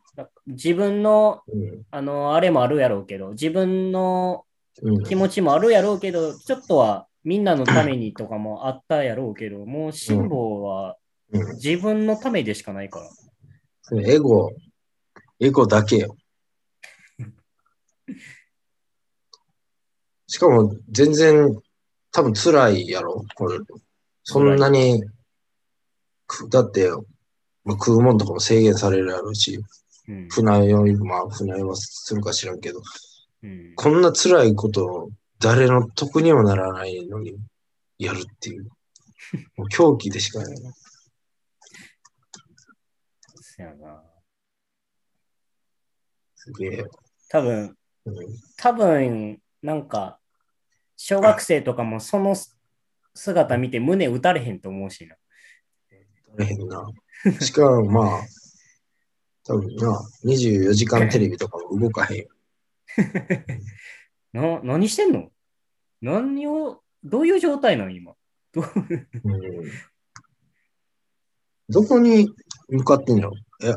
[0.47, 1.84] 自分の、うん。
[1.91, 4.45] あの、あれもあるやろうけど、自分の
[4.82, 5.03] うん。
[5.03, 10.97] 気持ちもあるやろうけど、ちょっとはみんなのためにとかもあったやろうけど、もう辛抱は
[11.34, 13.01] うん自分のためでしかないか
[13.91, 14.01] ら。
[14.01, 14.51] エゴ、
[15.39, 16.15] エゴだけよ。
[20.28, 21.57] しかも、全然、
[22.11, 23.25] 多分辛いやろ？
[23.36, 23.59] これ
[24.23, 25.03] そんなに、
[26.25, 26.89] くだって、
[27.63, 29.59] まあ、食うもんとかも制限されるやろうし、
[30.07, 32.82] うん船酔い、まあ、船酔いはするか知らんけど、
[33.43, 35.09] うんこんな辛いことを
[35.39, 37.38] 誰の得にもならないのに
[37.97, 38.69] やるっていう。
[39.57, 40.73] もう狂気でしかないな。
[43.36, 44.03] そやな。
[46.36, 46.89] すげえよ。
[47.30, 48.15] 多分、うん
[48.57, 50.16] 多分、なんか、
[50.97, 52.35] 小学生とかもその
[53.13, 55.15] 姿見て胸打たれへんと思うしな。
[56.35, 56.85] 大変な。
[57.39, 58.21] しかもまあ、
[59.43, 62.27] 多分な、24時間テレビとかも動かへんよ。
[64.33, 65.31] な、何してんの？
[66.01, 68.13] 何を、どういう状態なの今？
[68.51, 68.65] どう？
[69.23, 69.71] うん、
[71.69, 72.33] どこに
[72.69, 73.31] 向かってんの？
[73.63, 73.73] え、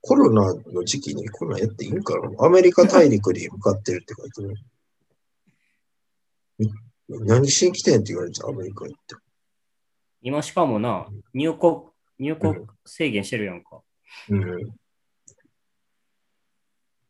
[0.00, 2.44] コロナの時期にこんなんやっていいんかな？
[2.44, 4.56] アメリカ大陸に向かってるって書いてる。
[6.58, 6.70] み
[7.08, 9.16] 何しに来てんって言われてアメリカ行って。
[10.20, 11.84] 今しかもな、入国、
[12.18, 13.80] 入国制限してるやんか。
[14.28, 14.74] うん。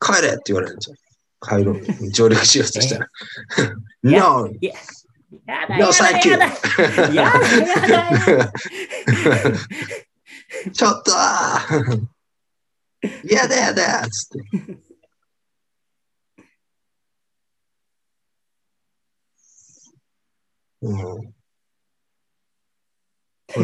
[0.00, 0.96] 帰れって言われるんじゃん。
[1.60, 1.82] 帰ろう。
[2.10, 3.08] 上陸しようとしたら。
[4.02, 4.48] や No!
[5.46, 5.92] やだや
[6.38, 6.48] だ
[10.72, 11.10] ちょっと
[13.24, 14.38] やだやだつって。
[20.82, 20.92] う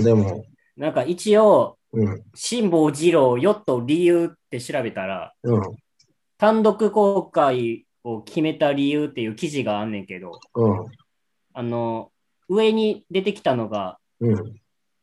[0.01, 0.03] ん。
[0.03, 0.45] でも、
[0.77, 5.63] なんか一応、うん、辛坊二郎よっと理由って調べたら、うん、
[6.39, 10.87] 単独公開を決めた理由っていう記事があんねんけど、うん、
[11.53, 12.11] あの、
[12.49, 14.61] 上に出てきたのが、うん。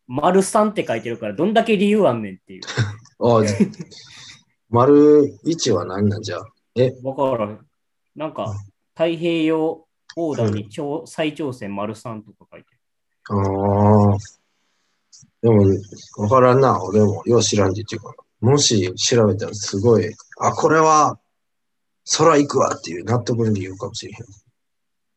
[0.08, 2.62] 丸3って書いてるから、どんだけ理由あんねんっていう。
[3.24, 3.42] あ、
[4.70, 6.42] 丸一は何なんじゃ？
[6.76, 7.66] え、わからん。
[8.16, 8.54] なんか、
[8.94, 12.80] 太平洋横断に超再挑戦丸3とか書いてる。
[13.30, 14.18] ああ。
[15.42, 15.66] でも、
[16.18, 16.84] わからんな。
[16.84, 18.14] 俺も、よう知らんって言っていうか。
[18.42, 21.20] もし調べたらすごい、あ、これは、
[22.18, 24.18] 空行くわっていう納得の理由かもしれへん。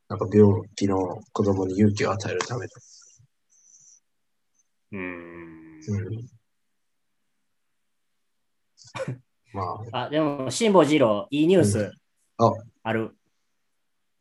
[0.09, 2.73] なんか病気の子供に勇気を与えるためだ。
[4.93, 5.81] うーん。
[5.89, 6.29] うん。
[9.53, 11.93] まあ、あ、でも、辛坊二郎、いいニュース、
[12.39, 12.51] あ
[12.83, 13.17] ある。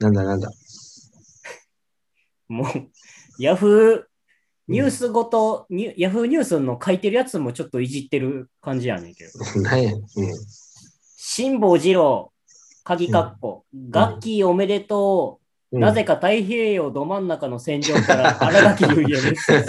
[0.03, 0.51] なんだなんだ。
[2.49, 2.67] もう、
[3.39, 4.13] ヤフー
[4.67, 9.31] ニュースごと、ニュヤフーニュースの書いてるやつもちょっといじってる感じやねんけど。
[9.61, 9.93] なんや。
[9.93, 10.03] うん。
[11.17, 12.33] 辛坊二郎、
[12.83, 15.37] 鍵括弧、ガッキーおめでとう。
[15.37, 15.43] うん
[15.73, 19.65] なぜか太平洋ど真ん中の戦場から 荒垣結衣へメッセージ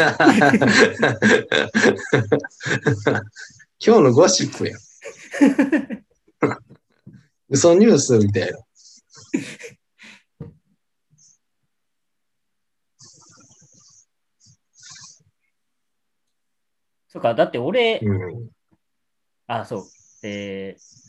[3.87, 4.77] 今日のゴシップや。
[7.49, 8.59] 嘘ニュースみたいな。
[17.15, 18.49] そうか、だって俺、うん。
[19.47, 19.85] あ、そう。
[20.25, 21.05] えー、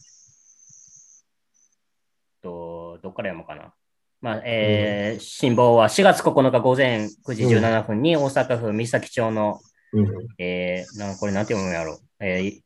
[2.44, 3.74] と、どっから読もうかな。
[4.22, 9.60] まあ、えー、辛抱は4月9日午前9時17分に大阪府三崎町の、
[9.94, 10.08] うん。
[10.38, 12.00] えー、なんこれなんて読むんやろう。
[12.24, 12.62] えー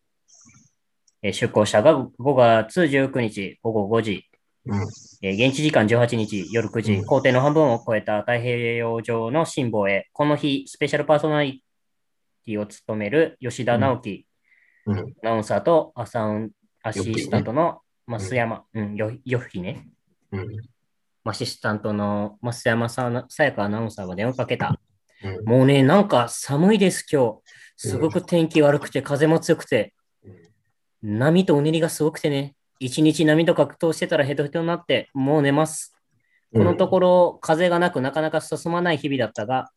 [1.21, 4.25] えー出港者が5月19日午後5時、
[4.65, 4.81] うん。
[5.21, 11.63] えー現地時間18日夜9時、うん工程の半分を超えた太平洋上の辛抱へ、この日、スペシャルパーソナリ
[12.49, 14.25] ティを務める吉田直樹、
[14.85, 14.99] うん。
[14.99, 19.87] アナウンサーとアサウンアシスタントの増山、うん、よよふきね。
[20.31, 20.47] うん。
[21.25, 24.79] アシスタントの増山さんさやかアナウンサーが電話かけた。
[25.23, 25.45] うん。
[25.45, 27.41] もうね、なんか寒いです、今
[27.77, 27.87] 日。
[27.89, 29.93] すごく天気悪くて、風も強くて、
[31.01, 35.95] 波とうねりがすごくてね、一日波と格闘してたらヘトヘトになって、もう寝ます。
[36.51, 39.69] このところ、風がなくなかなか進まない日々だったが、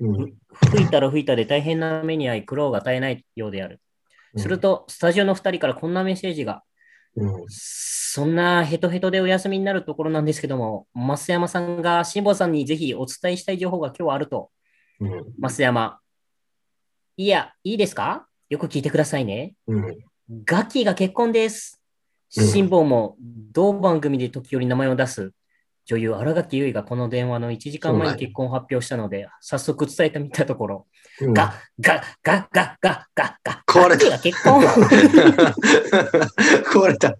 [0.00, 0.34] うん。
[0.70, 3.80] 吹いたら吹いたで大変な目に遭い苦労が絶えないようである。
[4.36, 6.62] すると、スタジオの2人からこんなメッセージが、
[7.16, 7.44] うん。
[7.48, 14.50] そんなヘトヘトでお休みになるところなんですけども、増山さんが辛坊さんにぜひお伝えしたい情報が今日はあると。
[15.00, 15.24] うん。
[15.40, 15.98] 増山。
[17.16, 18.26] いや、いいですか？
[18.50, 19.54] よく聞いてくださいね。
[19.66, 19.98] うん。
[20.44, 21.80] ガッキーが結婚です。
[21.80, 21.86] うん
[22.28, 23.16] 辛坊も
[23.52, 25.32] 同番組で時折名前を出す
[25.86, 30.86] 女優新垣結衣がこの電話の1時間前に結婚を発表したので、早速伝えてみたところ、
[31.20, 31.32] うん。
[31.32, 34.64] ガガガガガガガ壊れたガ結婚
[36.72, 37.16] 壊れた。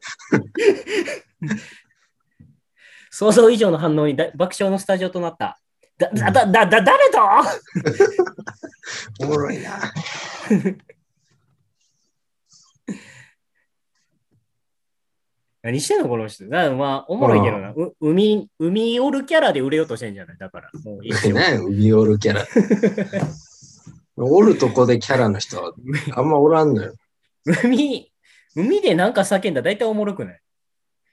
[3.11, 5.59] 想像以上の反応にだ爆笑のスタジオとなった。
[5.97, 7.21] だ、だ、だ、だ、だ誰と
[9.21, 9.81] おもろいな。
[15.67, 16.49] 何してんのこの人。
[16.49, 17.71] だまあ、おもろいけどな。
[17.71, 20.71] う海、海おるキャラで売れようとしてんじゃないだから。
[20.85, 22.47] もう一生ね海おるキャラ。
[24.17, 25.73] おるとこでキャラの人は
[26.15, 26.95] あんまおらんのよ。
[27.65, 28.13] 海、
[28.55, 30.41] 海でなんか叫んだら大体おもろくない？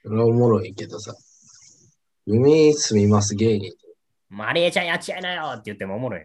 [0.04, 1.16] それはおもろいけどさ。
[2.24, 3.72] 海住みます芸人。
[4.28, 6.20] マリエちゃんやっちゃいなよって言ってもおもろい。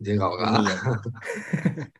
[0.00, 0.70] 出川海が。
[0.72, 0.80] や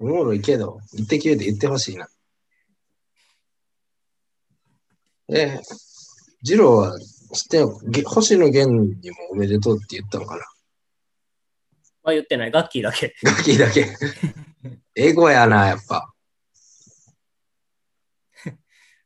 [0.00, 2.06] おもろいけど、言ってきれで言ってほしいな。
[5.34, 5.60] え、
[6.42, 7.64] ジローは知って
[8.04, 8.70] 星野源
[9.00, 10.44] にもおめでとうって言ったのかな？
[12.04, 12.50] あ、言ってない。
[12.50, 13.14] ガッキーだけ。
[13.22, 13.86] ガキだけ。
[14.94, 16.12] 英語やな、やっぱ。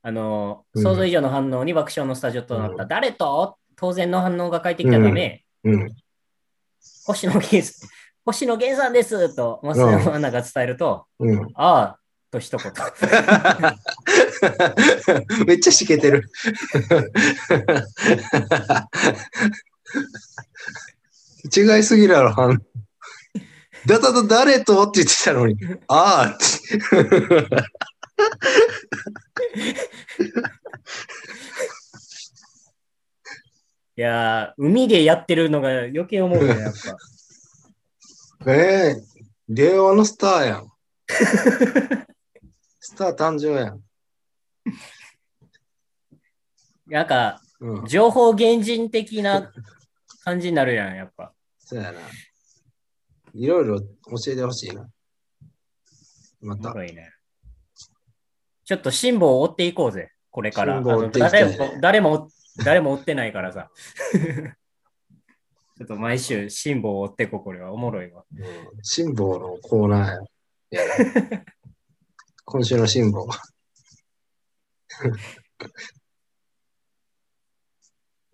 [0.03, 2.87] あの、うん想像以上の反応に爆笑のスタジオとなった。
[2.87, 3.59] 誰と？
[3.77, 5.95] 当然の反応が返ってきたため、うん。
[7.05, 7.91] 星野源さん、
[8.25, 11.47] 星野源さんですと、増山アナが伝えると、うん。
[11.55, 12.01] ああ、
[12.31, 12.73] と一言。
[15.47, 16.31] めっちゃしけてる。
[21.55, 22.61] 違いすぎるやろ、反
[23.87, 25.57] だだだ誰とって言ってたのに、
[25.87, 26.47] ああって。
[33.99, 36.73] いやー、海でやってるのが余計思うね、やっ
[38.45, 38.53] ぱ。
[38.53, 39.03] ええ
[39.49, 40.67] 令和のスターやん。
[42.87, 43.83] スター誕生やん。
[46.87, 47.87] なんか、うん。
[47.87, 49.53] 情報原人的な
[50.23, 51.35] 感じになるやん、やっぱ。
[51.59, 51.99] そうやな。
[53.35, 53.89] いろいろ教
[54.29, 54.89] えてほしいな。
[56.41, 56.73] また。
[56.73, 57.13] ろいね。
[58.65, 60.81] ちょっと辛抱を追っていこうぜ、これから。
[60.81, 62.31] ね誰も、誰も、
[62.65, 63.69] 誰も追ってないからさ。
[65.77, 67.73] ちょっと毎週辛抱を追っていこう、これは。
[67.73, 68.25] おもろいわ。
[68.33, 68.45] うん
[68.85, 70.11] 辛抱のコーナー
[70.71, 70.83] や。
[72.47, 73.27] 今週の辛抱。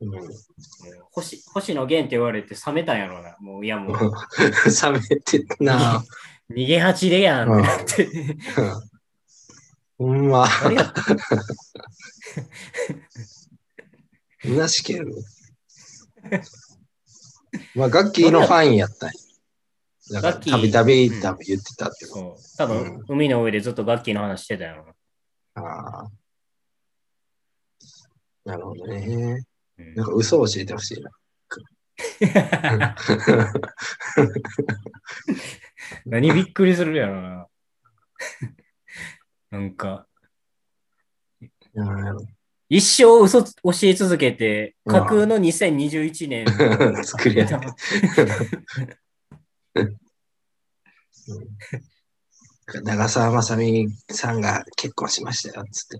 [0.02, 0.10] うん、
[1.12, 3.34] 星星野源って言われて冷めたんやろうな。
[3.40, 4.10] もう、いやもう、 冷
[4.92, 6.04] めてたな。
[6.50, 8.36] 逃げ恥でやんってなって。
[9.96, 10.46] ほんま。
[10.62, 10.92] 誰や
[14.44, 15.10] むなしける。
[17.74, 19.14] まあ、楽器のファンやったんや。
[20.10, 22.68] だから、ガッキーたびたび多分言ってたってこそう。
[22.68, 24.94] 多分、海の上でずっと楽器の話してたやろと。
[25.54, 26.10] ああ。
[28.44, 29.44] なるほどね。
[29.78, 31.10] うなんか嘘を教えてほしいな。
[32.78, 32.96] な。
[36.06, 37.46] 何びっくりするやろな。
[39.50, 40.06] なんか、
[41.74, 42.16] うん
[42.68, 43.50] 一生嘘教
[43.82, 47.56] え続けて、うん架空の2021年を 作り上げ
[52.84, 55.98] 長澤まさみさんが結婚しましたよ、つって。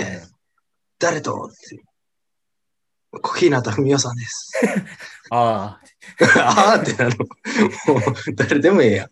[0.00, 0.22] へえ、
[0.98, 1.44] 誰と？
[1.44, 1.82] って。
[3.22, 4.52] 小日向文世さんです。
[5.30, 5.82] ああ、
[6.40, 7.16] ああってなる。
[7.18, 7.26] も
[7.96, 9.10] う、誰でもええやん。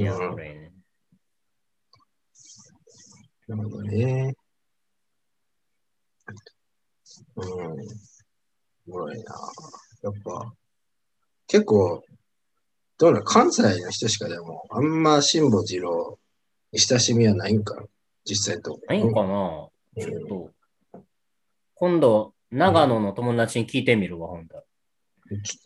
[0.00, 0.72] いや、うんこれね。
[3.48, 4.34] なるほどね。
[7.40, 7.80] うん。
[8.88, 9.34] おもろいな。
[10.02, 10.52] やっぱ、
[11.46, 12.02] 結構、
[12.98, 16.18] どうなの関西の人しかでも、あんま辛坊二郎
[16.72, 17.82] に親しみはないんか
[18.24, 18.80] 実際のとこ。
[18.88, 21.00] ないんかな、うんちょっと。
[21.74, 24.62] 今度、長野の友達に聞いてみるわ、ほんと。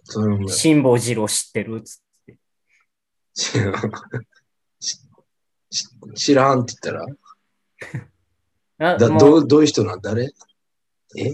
[0.05, 2.39] それも辛坊二郎知ってるつって。
[3.35, 3.75] 知らん。
[4.81, 4.99] し
[5.71, 7.05] し知らんって言った
[8.79, 10.01] ら、 だあもうどうどういう人なん？
[10.01, 10.33] 誰？
[11.17, 11.33] え？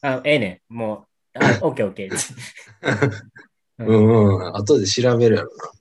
[0.00, 0.74] あええねん。
[0.74, 2.10] もう、あ、 オッケーオッケー。
[3.78, 4.56] うんうん。
[4.56, 5.72] 後で調べるやろな。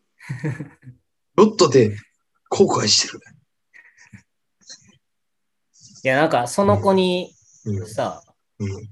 [1.36, 1.95] ロットで
[2.49, 3.20] 後悔してる。
[6.03, 7.34] いや、なんか、その子に
[7.65, 7.88] うん。
[7.88, 8.24] さ、
[8.59, 8.89] うん。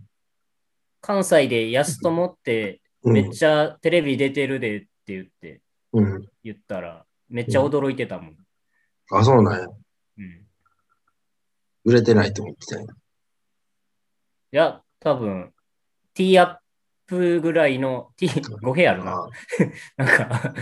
[1.02, 5.62] 関西で安友ってうんめっちゃテレビ出てるでって言って、
[5.94, 6.28] うん。
[6.44, 8.38] 言ったら、めっちゃ驚いてたもん。
[9.12, 9.68] あ、そうなんや。
[10.18, 10.48] うん。
[11.84, 12.86] 売れてないと思ってたんや。
[12.88, 12.96] い
[14.52, 15.54] や、多分、
[16.16, 16.58] ティーアッ
[17.06, 18.28] プぐらいの、T、
[18.64, 19.12] 語弊あるな。
[19.12, 19.30] あ
[20.04, 20.54] なんか、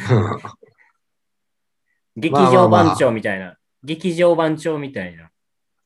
[0.50, 0.56] あ
[2.18, 3.58] 劇場まあ番長みたいな。
[3.84, 5.32] 劇場番長みたいな。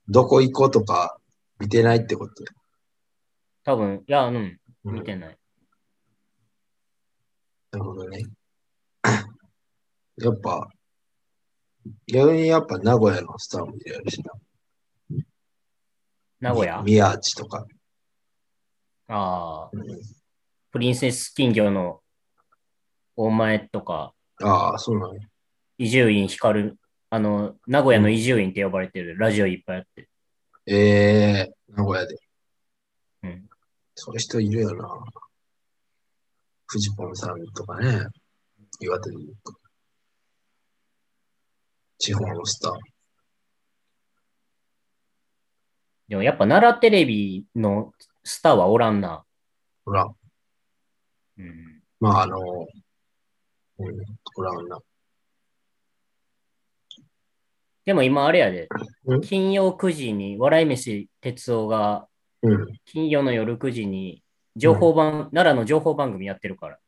[0.07, 1.19] どこ行こうとか
[1.59, 2.43] 見てないってこと？
[2.43, 2.49] や
[3.63, 5.37] 多分、いや、うん、うん見てない。
[7.73, 8.23] なるほどね。
[10.17, 10.67] やっぱ、
[12.07, 14.33] 逆にやっぱ名古屋のスターもいるしな。
[16.39, 16.77] 名古屋？
[16.81, 17.63] み宮地とか。
[19.07, 19.85] ああ、うん
[20.69, 22.01] プリンセス金魚の
[23.15, 25.21] 大前とか、ああ、そうなんや。
[25.77, 26.77] 伊集院光る、
[27.09, 30.09] あの、名古屋の伊集院って呼ばれてるラジオいっぱいあって。
[30.67, 30.75] え
[31.49, 32.17] え名古屋で。
[33.23, 33.49] うん。
[33.95, 34.87] そういう人いるよな。
[36.67, 38.05] フジポンさんとかね。
[38.81, 39.53] 岩手で言うと。
[41.97, 42.73] 地方のスター。
[46.09, 47.93] でもやっぱ奈良テレビの
[48.27, 49.23] スターはおらんな。
[49.85, 50.05] ほら、
[51.37, 51.81] うん。
[52.01, 54.79] まああの、うん、ほらな。
[57.85, 58.67] でも今あれやで
[59.05, 59.21] うん。
[59.21, 62.09] 金曜9時に笑い飯哲夫が
[62.41, 62.67] うん。
[62.83, 64.21] 金曜の夜9時に
[64.57, 66.79] 情報番、奈良の情報番組やってるから。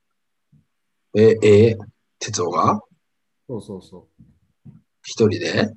[1.15, 1.77] え、え、
[2.19, 2.81] 哲夫が？
[3.47, 4.09] そうそうそ
[4.67, 4.71] う。
[5.03, 5.69] 一人で？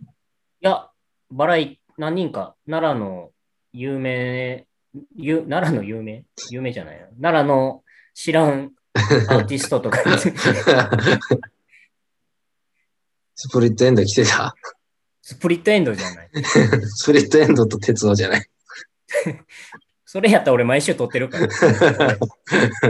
[0.61, 0.91] いや、
[1.31, 3.31] バライ、何人か、奈良の
[3.73, 4.67] 有名、
[5.17, 6.25] ゆ奈良の有名？
[6.51, 7.07] 有名じゃないな。
[7.21, 7.83] 奈良の
[8.15, 9.99] 知らんアーティストとか
[13.35, 14.55] スプリットエンド来てた？
[15.23, 16.31] スプリットエンドじゃない。
[16.95, 18.47] スプリットエンドと哲夫じゃない。
[20.05, 21.47] それやったら俺毎週撮ってるから。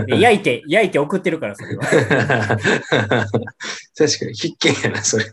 [0.06, 1.84] で焼いて、焼いて送ってるから、それは。
[1.84, 2.08] 確
[4.18, 5.26] かに必見やな、それ。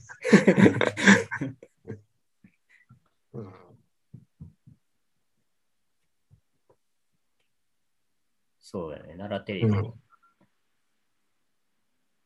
[8.71, 9.65] そうだね、奈良テレビ。
[9.65, 9.93] うん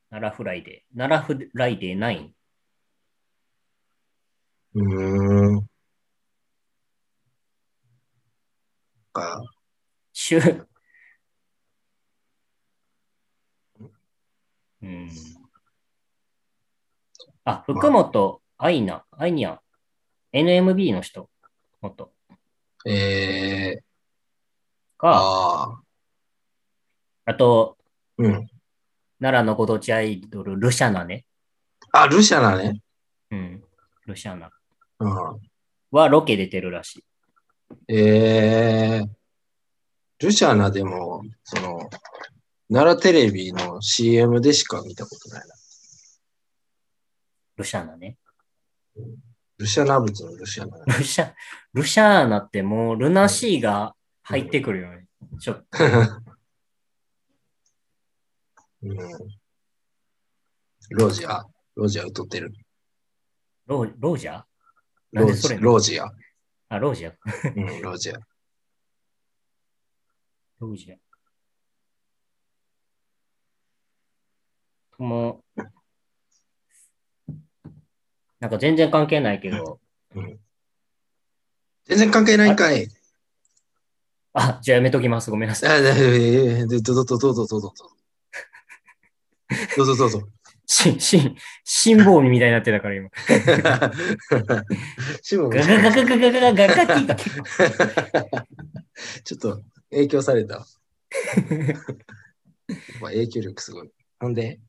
[0.10, 0.98] 奈良フライデー。
[0.98, 2.34] 奈良フライデー9。
[4.76, 5.68] うーん。
[9.14, 9.42] か、
[10.12, 10.38] 週。
[14.82, 15.10] うん。
[17.46, 19.60] あ、福本愛菜、愛にゃん。
[20.34, 21.30] NMB の人。
[21.82, 22.12] 元。
[22.86, 23.84] えー、
[24.98, 25.83] か、
[27.26, 27.78] あと、
[28.18, 28.48] うん。
[29.20, 31.26] 奈良のご当地アイドル、ルシャナね。
[31.92, 32.82] あ、ルシャナね。
[33.32, 33.64] うん。
[34.06, 34.50] ルシャナ
[35.00, 35.40] うん。
[35.92, 37.04] はロケ出てるらしい。
[37.88, 39.10] えー、
[40.20, 41.90] ルシャナでも、その、
[42.72, 45.56] 奈良テレビの CM でしか見たことないな。
[47.58, 48.18] ルシャナね。
[49.58, 50.84] ルシャナ仏のルシャナ。
[50.98, 51.34] ルシャ、
[51.74, 55.06] ルシャーナってもうルナシーが入ってくるよね。
[55.40, 55.78] ちょっと。
[58.84, 58.98] うん、
[60.90, 62.52] ロジア、ロジア歌ってる。
[63.66, 64.44] ローロージャー
[65.14, 66.12] ロジロジア。
[66.68, 67.16] あ、ロージャー。
[67.56, 68.16] うん、ロジア。
[70.60, 70.98] ロージャー。
[74.98, 75.62] もう、
[78.40, 79.80] なんか全然関係ないけど、
[80.16, 80.40] うん、
[81.86, 82.88] 全然関係ないんかい。
[84.34, 85.32] あ、じゃあやめときます。
[85.32, 85.80] ごめんなさい。
[85.80, 87.74] あ、どうぞどうぞどうぞどうぞ。
[89.78, 90.22] どうぞどうぞ。
[90.66, 93.10] し、 し、辛抱みたいになってたから今。
[95.22, 97.44] シモンガガガガガガガガガガって言ったけど。
[99.24, 100.66] ちょっと影響された。
[103.02, 103.92] まあ、影響力すごい。
[104.20, 104.60] ほんで、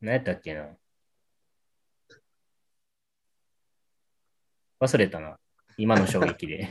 [0.00, 0.68] 何やったっけな
[4.80, 5.38] 忘れたな。
[5.78, 6.68] 今の衝撃で。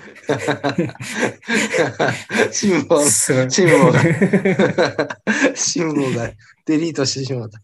[2.52, 4.02] シンボル、すごいシンボルが、
[5.56, 6.30] シンボルが
[6.66, 7.58] デリートしてしまった。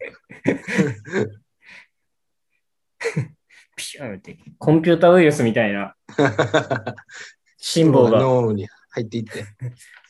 [3.76, 4.38] ピューンって。
[4.58, 5.94] コンピュータウイルスみたいな
[7.58, 9.44] 辛抱が脳に入っていって、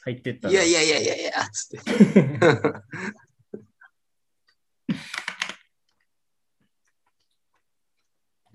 [0.05, 0.49] 入ってった。
[0.51, 1.91] いやいやいやいやいや、つって。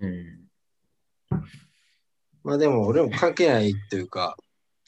[0.00, 0.39] うん。
[2.42, 4.36] まあでも俺も関係ないというか、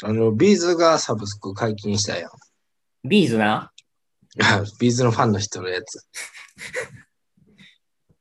[0.03, 2.31] あの、ビーズがサブスク解禁したやん。
[3.09, 3.71] ビーズな？
[4.81, 6.07] ビーズのファンの人のやつ。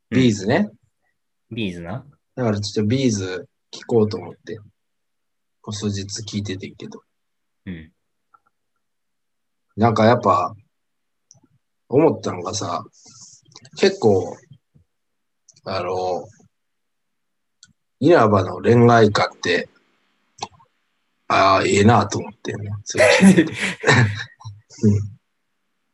[0.10, 0.70] ビーズね。
[1.50, 2.06] ビーズな？
[2.36, 4.58] だからちょっとビーズ聞こうと思って、
[5.62, 7.02] こう数日聞いててんけど。
[7.66, 7.92] うん。
[9.78, 10.54] なんかやっぱ、
[11.88, 12.84] 思ったのがさ、
[13.78, 14.36] 結構、
[15.64, 16.26] あの、
[18.02, 19.70] 稲葉の恋愛歌って、
[21.28, 22.66] ああ、ええなと思ってん うん。
[22.68, 22.74] い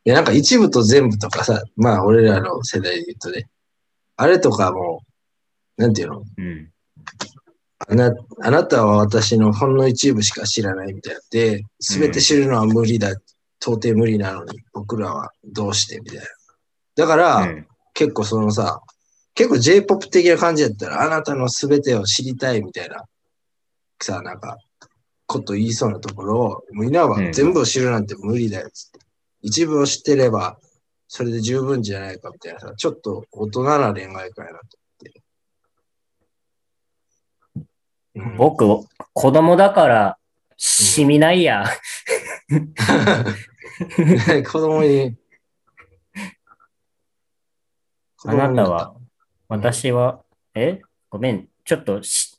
[0.06, 3.50] や、なんか一部と全部とかさ、まあ俺らの世代で言うとね、
[4.16, 5.04] あれとかも、
[5.76, 6.24] なんていうの？
[6.38, 6.72] うん。
[7.80, 13.12] あなあなたは私のほんの一部しか知らないみたいなで、すべて知るのは無理だ、
[13.62, 16.00] 到底無理なのに、僕らはどうして？
[16.00, 16.24] みたいな。
[16.96, 18.80] だから、うん結構そのさ、
[19.38, 23.06] 結構 J-POP 的な感じだったら、あなたのすべてを知りたいみたいな、
[24.02, 24.58] さ、なんか、
[25.28, 29.00] こと言いそうなところを、もう稲葉うん全部を知るなんて無理だよっつって。
[29.44, 30.58] 一部を知ってれば、
[31.08, 35.22] それで十分じゃないかみたいなさ、ちょっと大人な恋愛会やなと
[37.56, 38.02] 思って。
[38.16, 38.66] うん僕、
[39.14, 40.18] 子供だから、
[40.58, 41.64] しみないや。
[44.52, 45.16] 子供に。
[48.26, 48.98] あなたは、
[49.48, 50.24] 私は、
[50.56, 50.82] え？
[51.10, 52.38] ごめん、ちょっとし、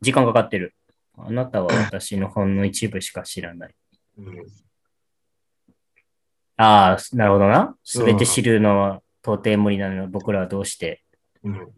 [0.00, 0.74] 時間かかってる。
[1.16, 3.74] あなたは 私のほんの一部しか知らない。
[4.18, 4.46] うん
[6.58, 7.76] ああ、なるほどな。
[7.84, 11.02] すべて知るのは到底無理なのに僕らはどうして？
[11.42, 11.72] うん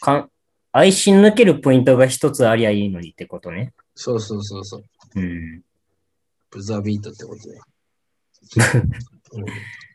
[0.00, 0.30] かん
[0.72, 3.72] 愛し抜けるポイントが一つありゃいいのにってことね。
[3.94, 4.84] そうそうそうそう。
[5.14, 5.62] うん。
[6.50, 7.60] ブザービートってことね。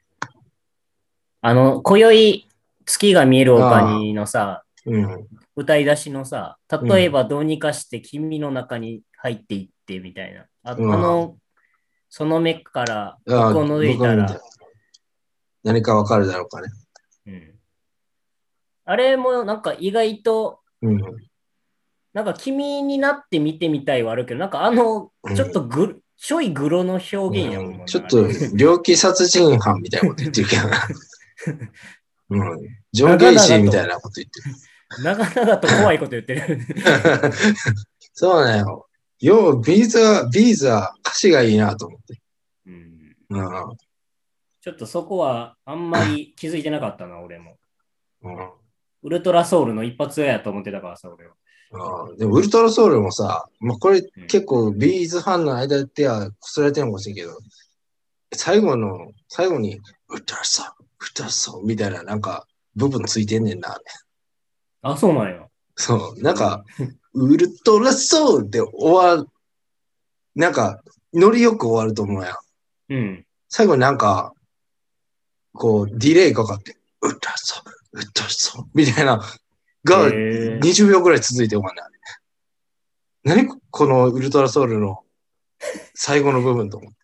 [1.44, 2.48] うんあの、今宵
[2.86, 5.28] 月が見える丘にのさ、うん。
[5.56, 10.46] 歌い出しのさ、例えばどうにかして君の中に入っていってみたいな。
[10.64, 11.38] あ,、の、
[12.10, 14.40] その目からああ僕を除いたら
[15.64, 16.70] 何かわかるだろうかね。
[17.28, 17.56] うん。
[18.86, 21.00] あれもなんか意外とうん。
[22.14, 30.78] なんか君になって見てみたいはあるけど、なんかあの、ちょっとぐ、ちょいグロの表現やもんな、ちょっと、猟奇殺人犯みたいなこと言ってるけどな。
[32.30, 32.60] うん。
[32.92, 34.56] ジョン・ゲイシーみたいなこと言ってる。
[35.04, 36.60] 長々と怖いこと言ってる。
[38.14, 38.88] そうだよ。
[39.20, 42.22] よう、ビーズは、ビーズは歌詞がいいなと思って。
[42.68, 43.78] うんうん。
[44.62, 47.58] ちょっとそこはあんまり気づいてなかったな、俺も。
[48.22, 48.50] うん
[49.04, 51.34] ウルトラソウルの一発屋やと思ってたからさ、俺は。
[52.08, 57.38] うんでも、ウルトラソウルもさ、まあ、これ結構ビーズファンの間ではこすられてるのかもしれんけど、
[58.34, 59.80] 最後の、最後に、
[60.10, 63.78] ウルトラソウル、ウルトラソウルみたいななんか部分ついてんねんな。
[64.82, 65.48] あ、そうなんや。
[65.76, 66.64] そう、なんか、
[67.14, 69.28] ウルトラソウルって終わる、
[70.36, 70.82] なんか、
[71.14, 72.36] ノリよく終わると思うやん。
[72.90, 73.26] うん。
[73.50, 74.34] 最後になんか、
[75.54, 79.22] こう、ディレイかかって、ウルトラソウル、ウルトラソウルみたいな、
[79.84, 81.82] が、へー20秒ぐらい続いて終わんね
[83.24, 85.00] 何このウルトラソウルの
[85.94, 87.03] 最後の部分と思って。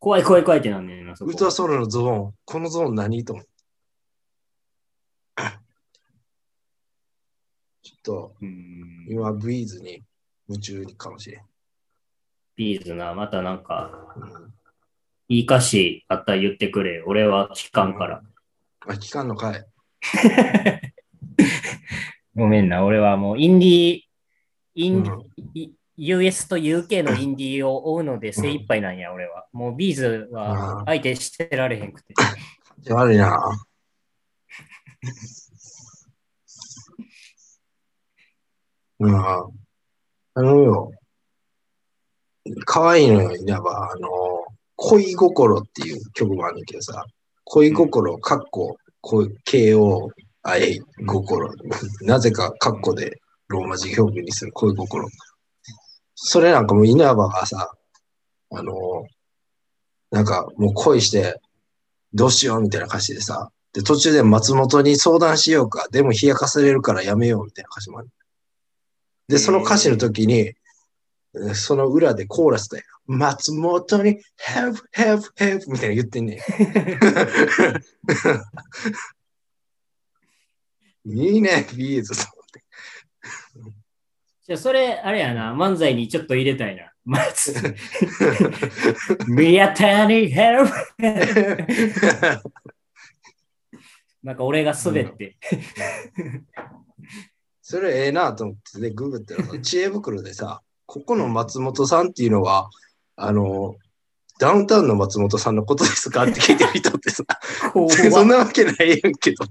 [0.00, 3.50] 怖い怖い怖いってなんねんな、そこウルトラソウルのゾーン、このゾーン何と思って。
[7.82, 9.06] ちょっと、うん。
[9.10, 10.02] 今、ビーズに
[10.48, 11.42] 夢中かもしれん。
[12.56, 14.54] ビーズな、またなんか、うん、
[15.28, 17.02] いい歌詞あったら言ってくれ。
[17.02, 18.22] 俺は聞かんから。
[18.86, 19.66] あ、期間の回。
[22.34, 24.00] ごめんな、俺はもうインディー、
[24.76, 29.44] イン、うんい US と UK のインディーを追うので精一杯なんや、俺は。
[29.52, 32.14] もうビーズは相手してられへんくて。
[32.90, 33.38] 悪いな。
[39.00, 39.14] うん。
[39.14, 39.44] あ
[40.36, 40.92] のよ、
[42.64, 43.90] 可愛いのよ、稲葉。
[43.92, 44.08] あの、
[44.76, 47.04] 恋心っていう曲もあるんだけどさ、
[47.44, 50.08] 恋心、かっこ、恋、KO、
[50.42, 51.50] 愛、心。
[52.02, 55.06] なぜか、かっこでローマ字表記にする恋心。
[56.22, 57.72] それなんかもう稲葉がさ、
[58.50, 59.06] あの、
[60.10, 61.40] なんかもう恋して、
[62.12, 68.10] どうしようみたいな歌詞でさ、で、途中で松本に相談しようか、でも冷やかされるからやめようみたいな歌詞もある。
[69.28, 76.38] で、その歌詞の時に、えーその裏でコーラスで、松本に help, help, help みたいな言ってんねん。
[81.06, 82.39] いいね、ビーズと思って。
[84.50, 86.90] じゃあ、それ、あれやな、漫才にちょっと入れたいな。
[87.04, 87.54] まず、
[89.30, 90.72] 宮谷ヘルプ。
[94.24, 95.36] なんか俺が滑って。
[97.62, 102.70] それええなと思って、で、ググってら知恵袋でさ、ここの松本さんっていうのは、
[103.14, 103.76] あの、
[104.40, 107.22] ダウンタウンの松本さんのことですかって聞いてる人ってさ、
[108.10, 109.44] そんなわけないやんけど、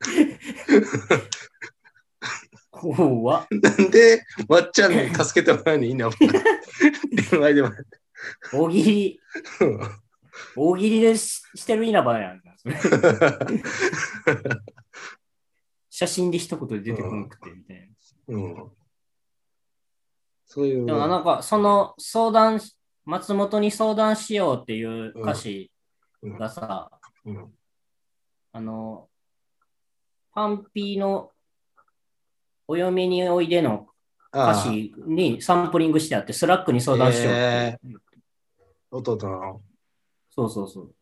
[2.76, 3.46] 怖っ。
[3.50, 6.10] なんで、まっちゃんに助けてもらうのいいな、
[7.30, 7.84] 電話でもらって。
[8.52, 9.20] 大喜利、
[10.56, 12.42] 大喜利でししてる稲葉やん
[15.88, 17.88] 写真で一言で出てこなくて、みたい
[18.28, 18.36] な。
[18.36, 18.70] うん。
[20.44, 20.84] そういう。
[20.84, 25.72] でもなんか、その相談し、松本に相談しようっていう歌詞
[26.22, 26.38] うん。
[26.38, 26.90] がさ、
[27.24, 27.54] うん。
[28.52, 29.08] あの、
[30.32, 31.32] パンピーの
[32.68, 33.88] お嫁においでの
[34.32, 38.00] 歌詞にサンプリングしてあって、スラックに相談しようえいう。
[38.90, 39.60] 弟の。
[40.30, 40.94] そうそうそう。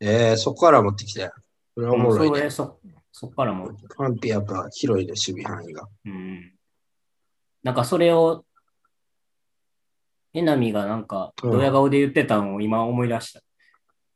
[0.00, 1.30] えー、そこから持ってきて。
[1.74, 2.50] それはおもろいねそれ。
[2.50, 2.80] そ
[3.12, 5.88] そっからも、パンピやっぱ広いね、守備範囲が。
[6.06, 6.52] うん。
[7.62, 8.44] なんかそれを、
[10.32, 13.42] えなみがなんか、うんドヤ顔で言ってたのを今思い出した。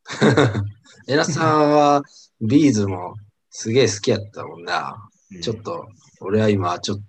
[1.09, 2.03] エラさんは
[2.41, 3.15] ビーズも
[3.51, 5.11] すげえ好きやったもんな。
[5.33, 5.89] うんちょっと、
[6.21, 7.05] 俺は今、ちょっと、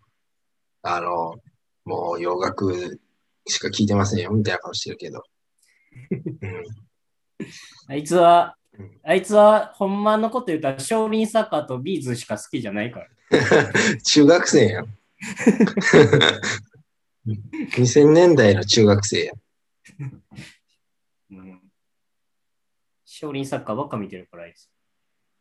[0.84, 1.36] あの、
[1.84, 3.00] もう洋楽
[3.46, 5.24] しか聞いてませんよ、みたいな顔してるけど。
[7.88, 13.08] あいつはうん、あいつはほんまのこと言ったら少林サッカーとビーズしか好きじゃないから。
[13.32, 14.98] うん、中学生やん。
[17.26, 19.36] 2000年代の中学生やん。
[21.32, 21.62] うん、
[23.06, 24.70] 少林サッカーばっか見てるからあいつ。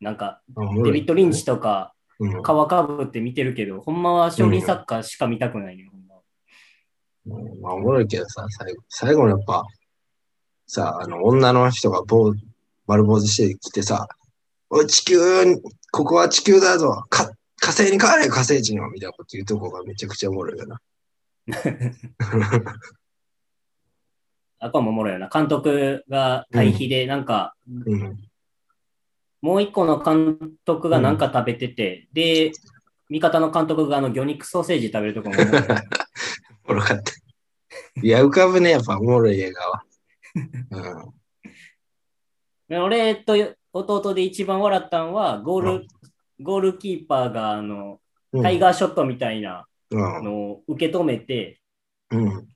[0.01, 0.43] なんか、
[0.85, 6.17] デビッド・リンチとかうん皮かぶって見てるけど、ほんまは少林サッカーしか見たくないね、ほんま
[7.41, 9.65] んまあ、おもろいけどさ、最後、最後のやっぱ、
[10.67, 12.35] さ、あの、女の人が棒、
[12.87, 14.09] 丸坊主してきてさ、
[14.71, 15.19] おい、地球、
[15.93, 20.81] ここは地球だぞ、か火星に帰れ、火星人は、みたいなこと言うとこがめちゃくちゃおもろいよな。
[24.59, 25.29] あこれもおもろいよな。
[25.29, 27.55] 監督が対比で、なんか、
[27.87, 28.17] うん。
[29.45, 32.51] もう一個の監督がなんか食べてて、で、
[33.11, 35.35] 味方の監督があの魚肉ソーセージ食べるとこも
[36.67, 37.13] おもろかった。
[38.03, 39.85] いや、浮かぶね、やっぱおもろい映画は。
[40.71, 40.81] う
[41.11, 41.15] ん
[42.71, 43.35] で俺と
[43.75, 45.87] 弟で一番笑ったのは、ゴール、
[46.41, 48.01] ゴールキーパーがあの
[48.33, 48.43] うん。
[48.43, 50.25] タイガーショットみたいなうん。
[50.25, 51.61] のを受け止めて、
[52.11, 52.49] うん。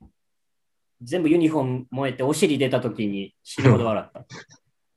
[1.03, 4.24] 全部ユニフォーム燃えてお尻出た時に死ぬほど笑った。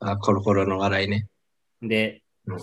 [0.12, 1.28] あ、コロコロの笑いね。
[1.82, 2.58] でうん、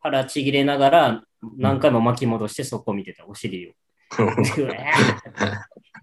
[0.00, 1.22] 腹ちぎれながら
[1.56, 3.72] 何回も巻き戻してそこ見てた、お尻を。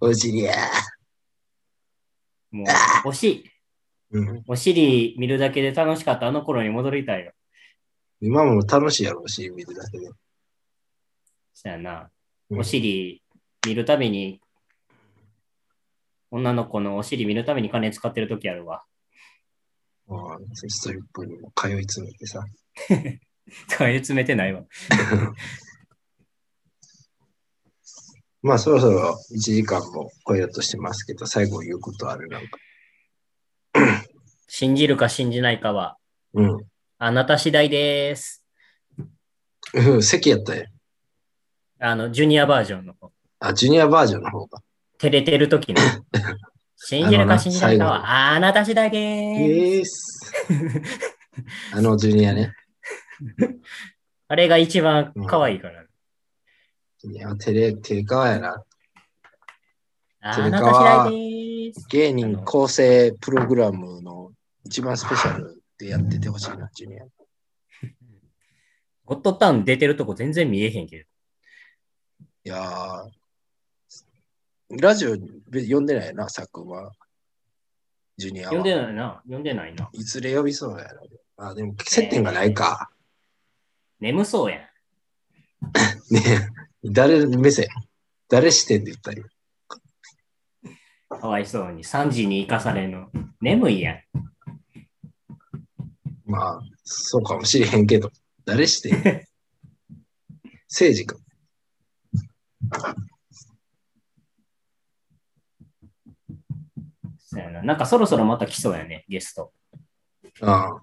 [0.02, 0.54] お尻や。
[2.52, 2.64] も
[3.06, 3.52] う、おし、
[4.12, 4.44] うん。
[4.48, 7.34] お尻見るだけで楽しかったあの頃に戻りたいよ。
[8.22, 10.10] 今も楽しいやろ、お尻見るだけで。
[11.54, 12.10] そやな。
[12.50, 13.24] うんお尻
[13.66, 14.40] 見るたびに、
[16.30, 18.84] 女の子のお尻見るたびに金使ってる時あるわ。
[20.08, 22.44] うんストリップにも通い詰めてさ。
[23.78, 24.64] 買い詰めてないわ。
[28.42, 32.60] まあそろそろ1時間も超えようとしてますけど、最後言うことあるなんか。
[34.48, 35.98] 信じるか信じないかは、
[36.34, 36.58] うん。
[36.98, 38.44] あなた次第です。
[39.74, 40.68] うん、席やったよ。
[41.80, 43.12] あの、ジュニアバージョンの方。
[43.40, 44.62] あ、ジュニアバージョンの方が。
[44.98, 45.82] 照れてる時の。
[46.78, 50.34] 信じるか信じないかは、あなた次第です。
[51.74, 52.54] あのジュニアね。
[54.28, 55.86] あれが一番可愛いから。
[56.98, 58.64] ジュニア、テレ、テレカワやな。
[60.22, 61.88] あなた次第でーす。
[61.90, 64.32] 芸人構成プログラムの
[64.64, 67.06] 一番スペシャルでやっててほしいな、ジュニア。
[69.06, 71.06] ゴッドタウン出てるとこ全然見えへんけど。
[72.46, 73.10] いやー、
[74.70, 76.92] ラジオ読んでないな、作は。
[78.18, 78.54] ジュニアは。
[78.54, 79.22] 読んでないな。
[79.24, 79.90] 読んでないな。
[79.94, 80.86] いずれ呼びそうや
[81.38, 81.50] な。
[81.50, 82.90] あ、でも接点がないか。
[84.00, 84.60] 眠そうやん。
[86.14, 86.22] ね
[86.84, 87.68] え誰目線？
[88.30, 89.24] 誰視点で言ったり？
[91.10, 91.84] かわいそうに。
[91.84, 93.10] 3時に行かされんの。
[93.42, 94.04] 眠いやん。
[96.26, 98.12] まあ、そうかもしれへんけど。
[98.46, 99.26] 誰視点？
[100.68, 101.18] 政治か。
[107.36, 107.62] そうやな。
[107.62, 109.52] なんかそろそろまた来そうやね、ゲスト。
[110.42, 110.82] ああ。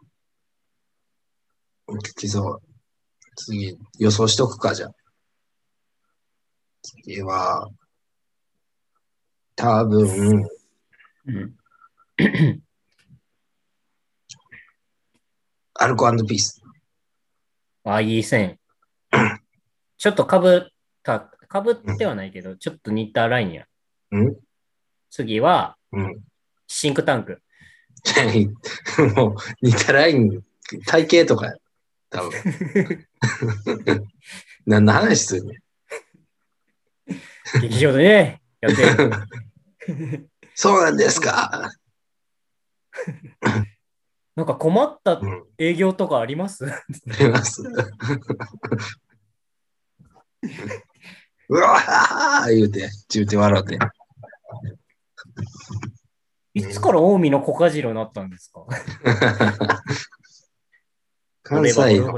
[1.88, 2.62] 聞きそう。
[3.36, 4.94] 次、予想しとくか、じゃあ。
[6.82, 7.70] 次は、
[9.56, 10.46] 多分、
[11.26, 11.56] うん。
[15.74, 16.62] アルコピース。
[17.84, 18.58] あ、いい線。
[19.96, 20.72] ちょっとかぶっ
[21.02, 23.66] た、かぶってはないけど、ちょっと似たラインや。
[24.10, 24.36] うん
[25.12, 26.31] 次は、うん。
[26.72, 27.42] シンクタンク。
[29.14, 30.42] もう、似たライン、
[30.86, 31.56] 体型とかや、
[32.08, 32.32] 多分。
[34.64, 35.54] 何の話するね
[37.58, 38.82] ん劇場でね、やって
[39.86, 40.28] る。
[40.56, 41.70] そうなんですか。
[44.34, 45.44] なんか困ったうん。
[45.58, 46.64] 営業とかあります？
[46.66, 46.82] あ
[47.20, 47.62] ります。
[51.48, 53.78] うわー言うて、言うて笑うて。
[56.54, 58.66] いつから近江のコカジロになったんですか？
[61.42, 62.12] 関西の、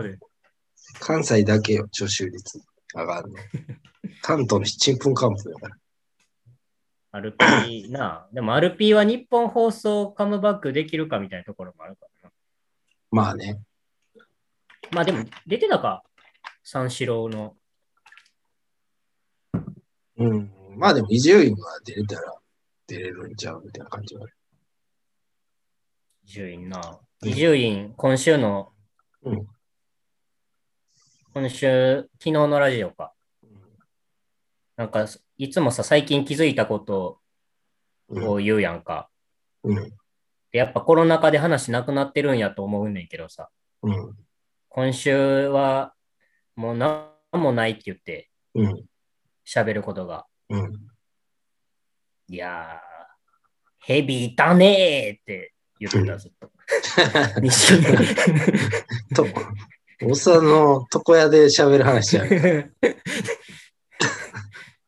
[1.00, 2.60] 関西だけよ、聴取率
[2.94, 3.36] 上がるの。
[4.22, 5.76] 関東のちんぷんかんぷんやから。
[7.12, 8.28] アルピーな。
[8.32, 12.34] でもアルピーは日本放送カムバックできるかみたいなところもあるからな。
[13.10, 13.60] まあね。
[14.90, 16.02] まあでも出てたか？
[16.64, 17.56] 三四郎の。
[20.16, 20.52] うん。
[20.76, 22.34] まあでも、伊集院が出れたら
[22.86, 24.34] 出れるんちゃうみたいな感じがある。
[26.24, 26.80] 伊集院な。
[27.22, 28.72] うん伊集院、今週の、
[29.22, 29.46] うん
[31.32, 33.12] 今週、昨日のラジオか。
[34.76, 35.06] なんか、
[35.36, 37.20] いつもさ、最近気づいたこと
[38.08, 38.28] うん。
[38.28, 39.10] を言うやんか。
[39.62, 39.90] うん。
[40.52, 43.48] でやっぱコロナ禍で話なくなってるんやと思うねんけどさ。
[43.82, 44.14] うん。
[44.68, 45.94] 今週は、
[46.54, 48.84] もう何もないって言ってうん。
[49.46, 50.26] 喋ることが。
[50.50, 50.72] うん。
[52.28, 52.84] いやー、
[53.80, 56.50] ヘビいたねーって言ってた、ずっと。
[57.42, 57.82] 西
[59.14, 59.26] と、
[60.02, 62.28] おっさんの床屋で喋る話やん。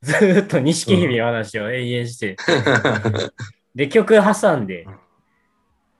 [0.02, 2.36] ずーっと錦蛇の話を永遠して、
[3.74, 4.84] で、曲挟んで。
[4.84, 4.98] うん、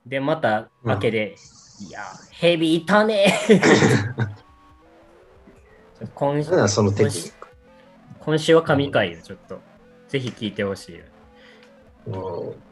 [0.07, 1.35] で、また明けで、
[1.87, 4.37] いやー、ヘビいたねー。
[6.13, 6.91] 今なんだその
[8.19, 9.59] 今週は神回よ、ちょっと。
[10.07, 11.01] ぜひ聞いてほしい
[12.07, 12.11] よ。
[12.11, 12.17] ク。
[12.17, 12.63] もう、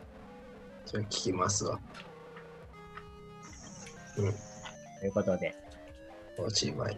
[0.85, 1.79] それ聞きますわ。
[4.15, 4.21] と
[5.05, 5.53] いうことで。
[6.37, 6.93] おしまい。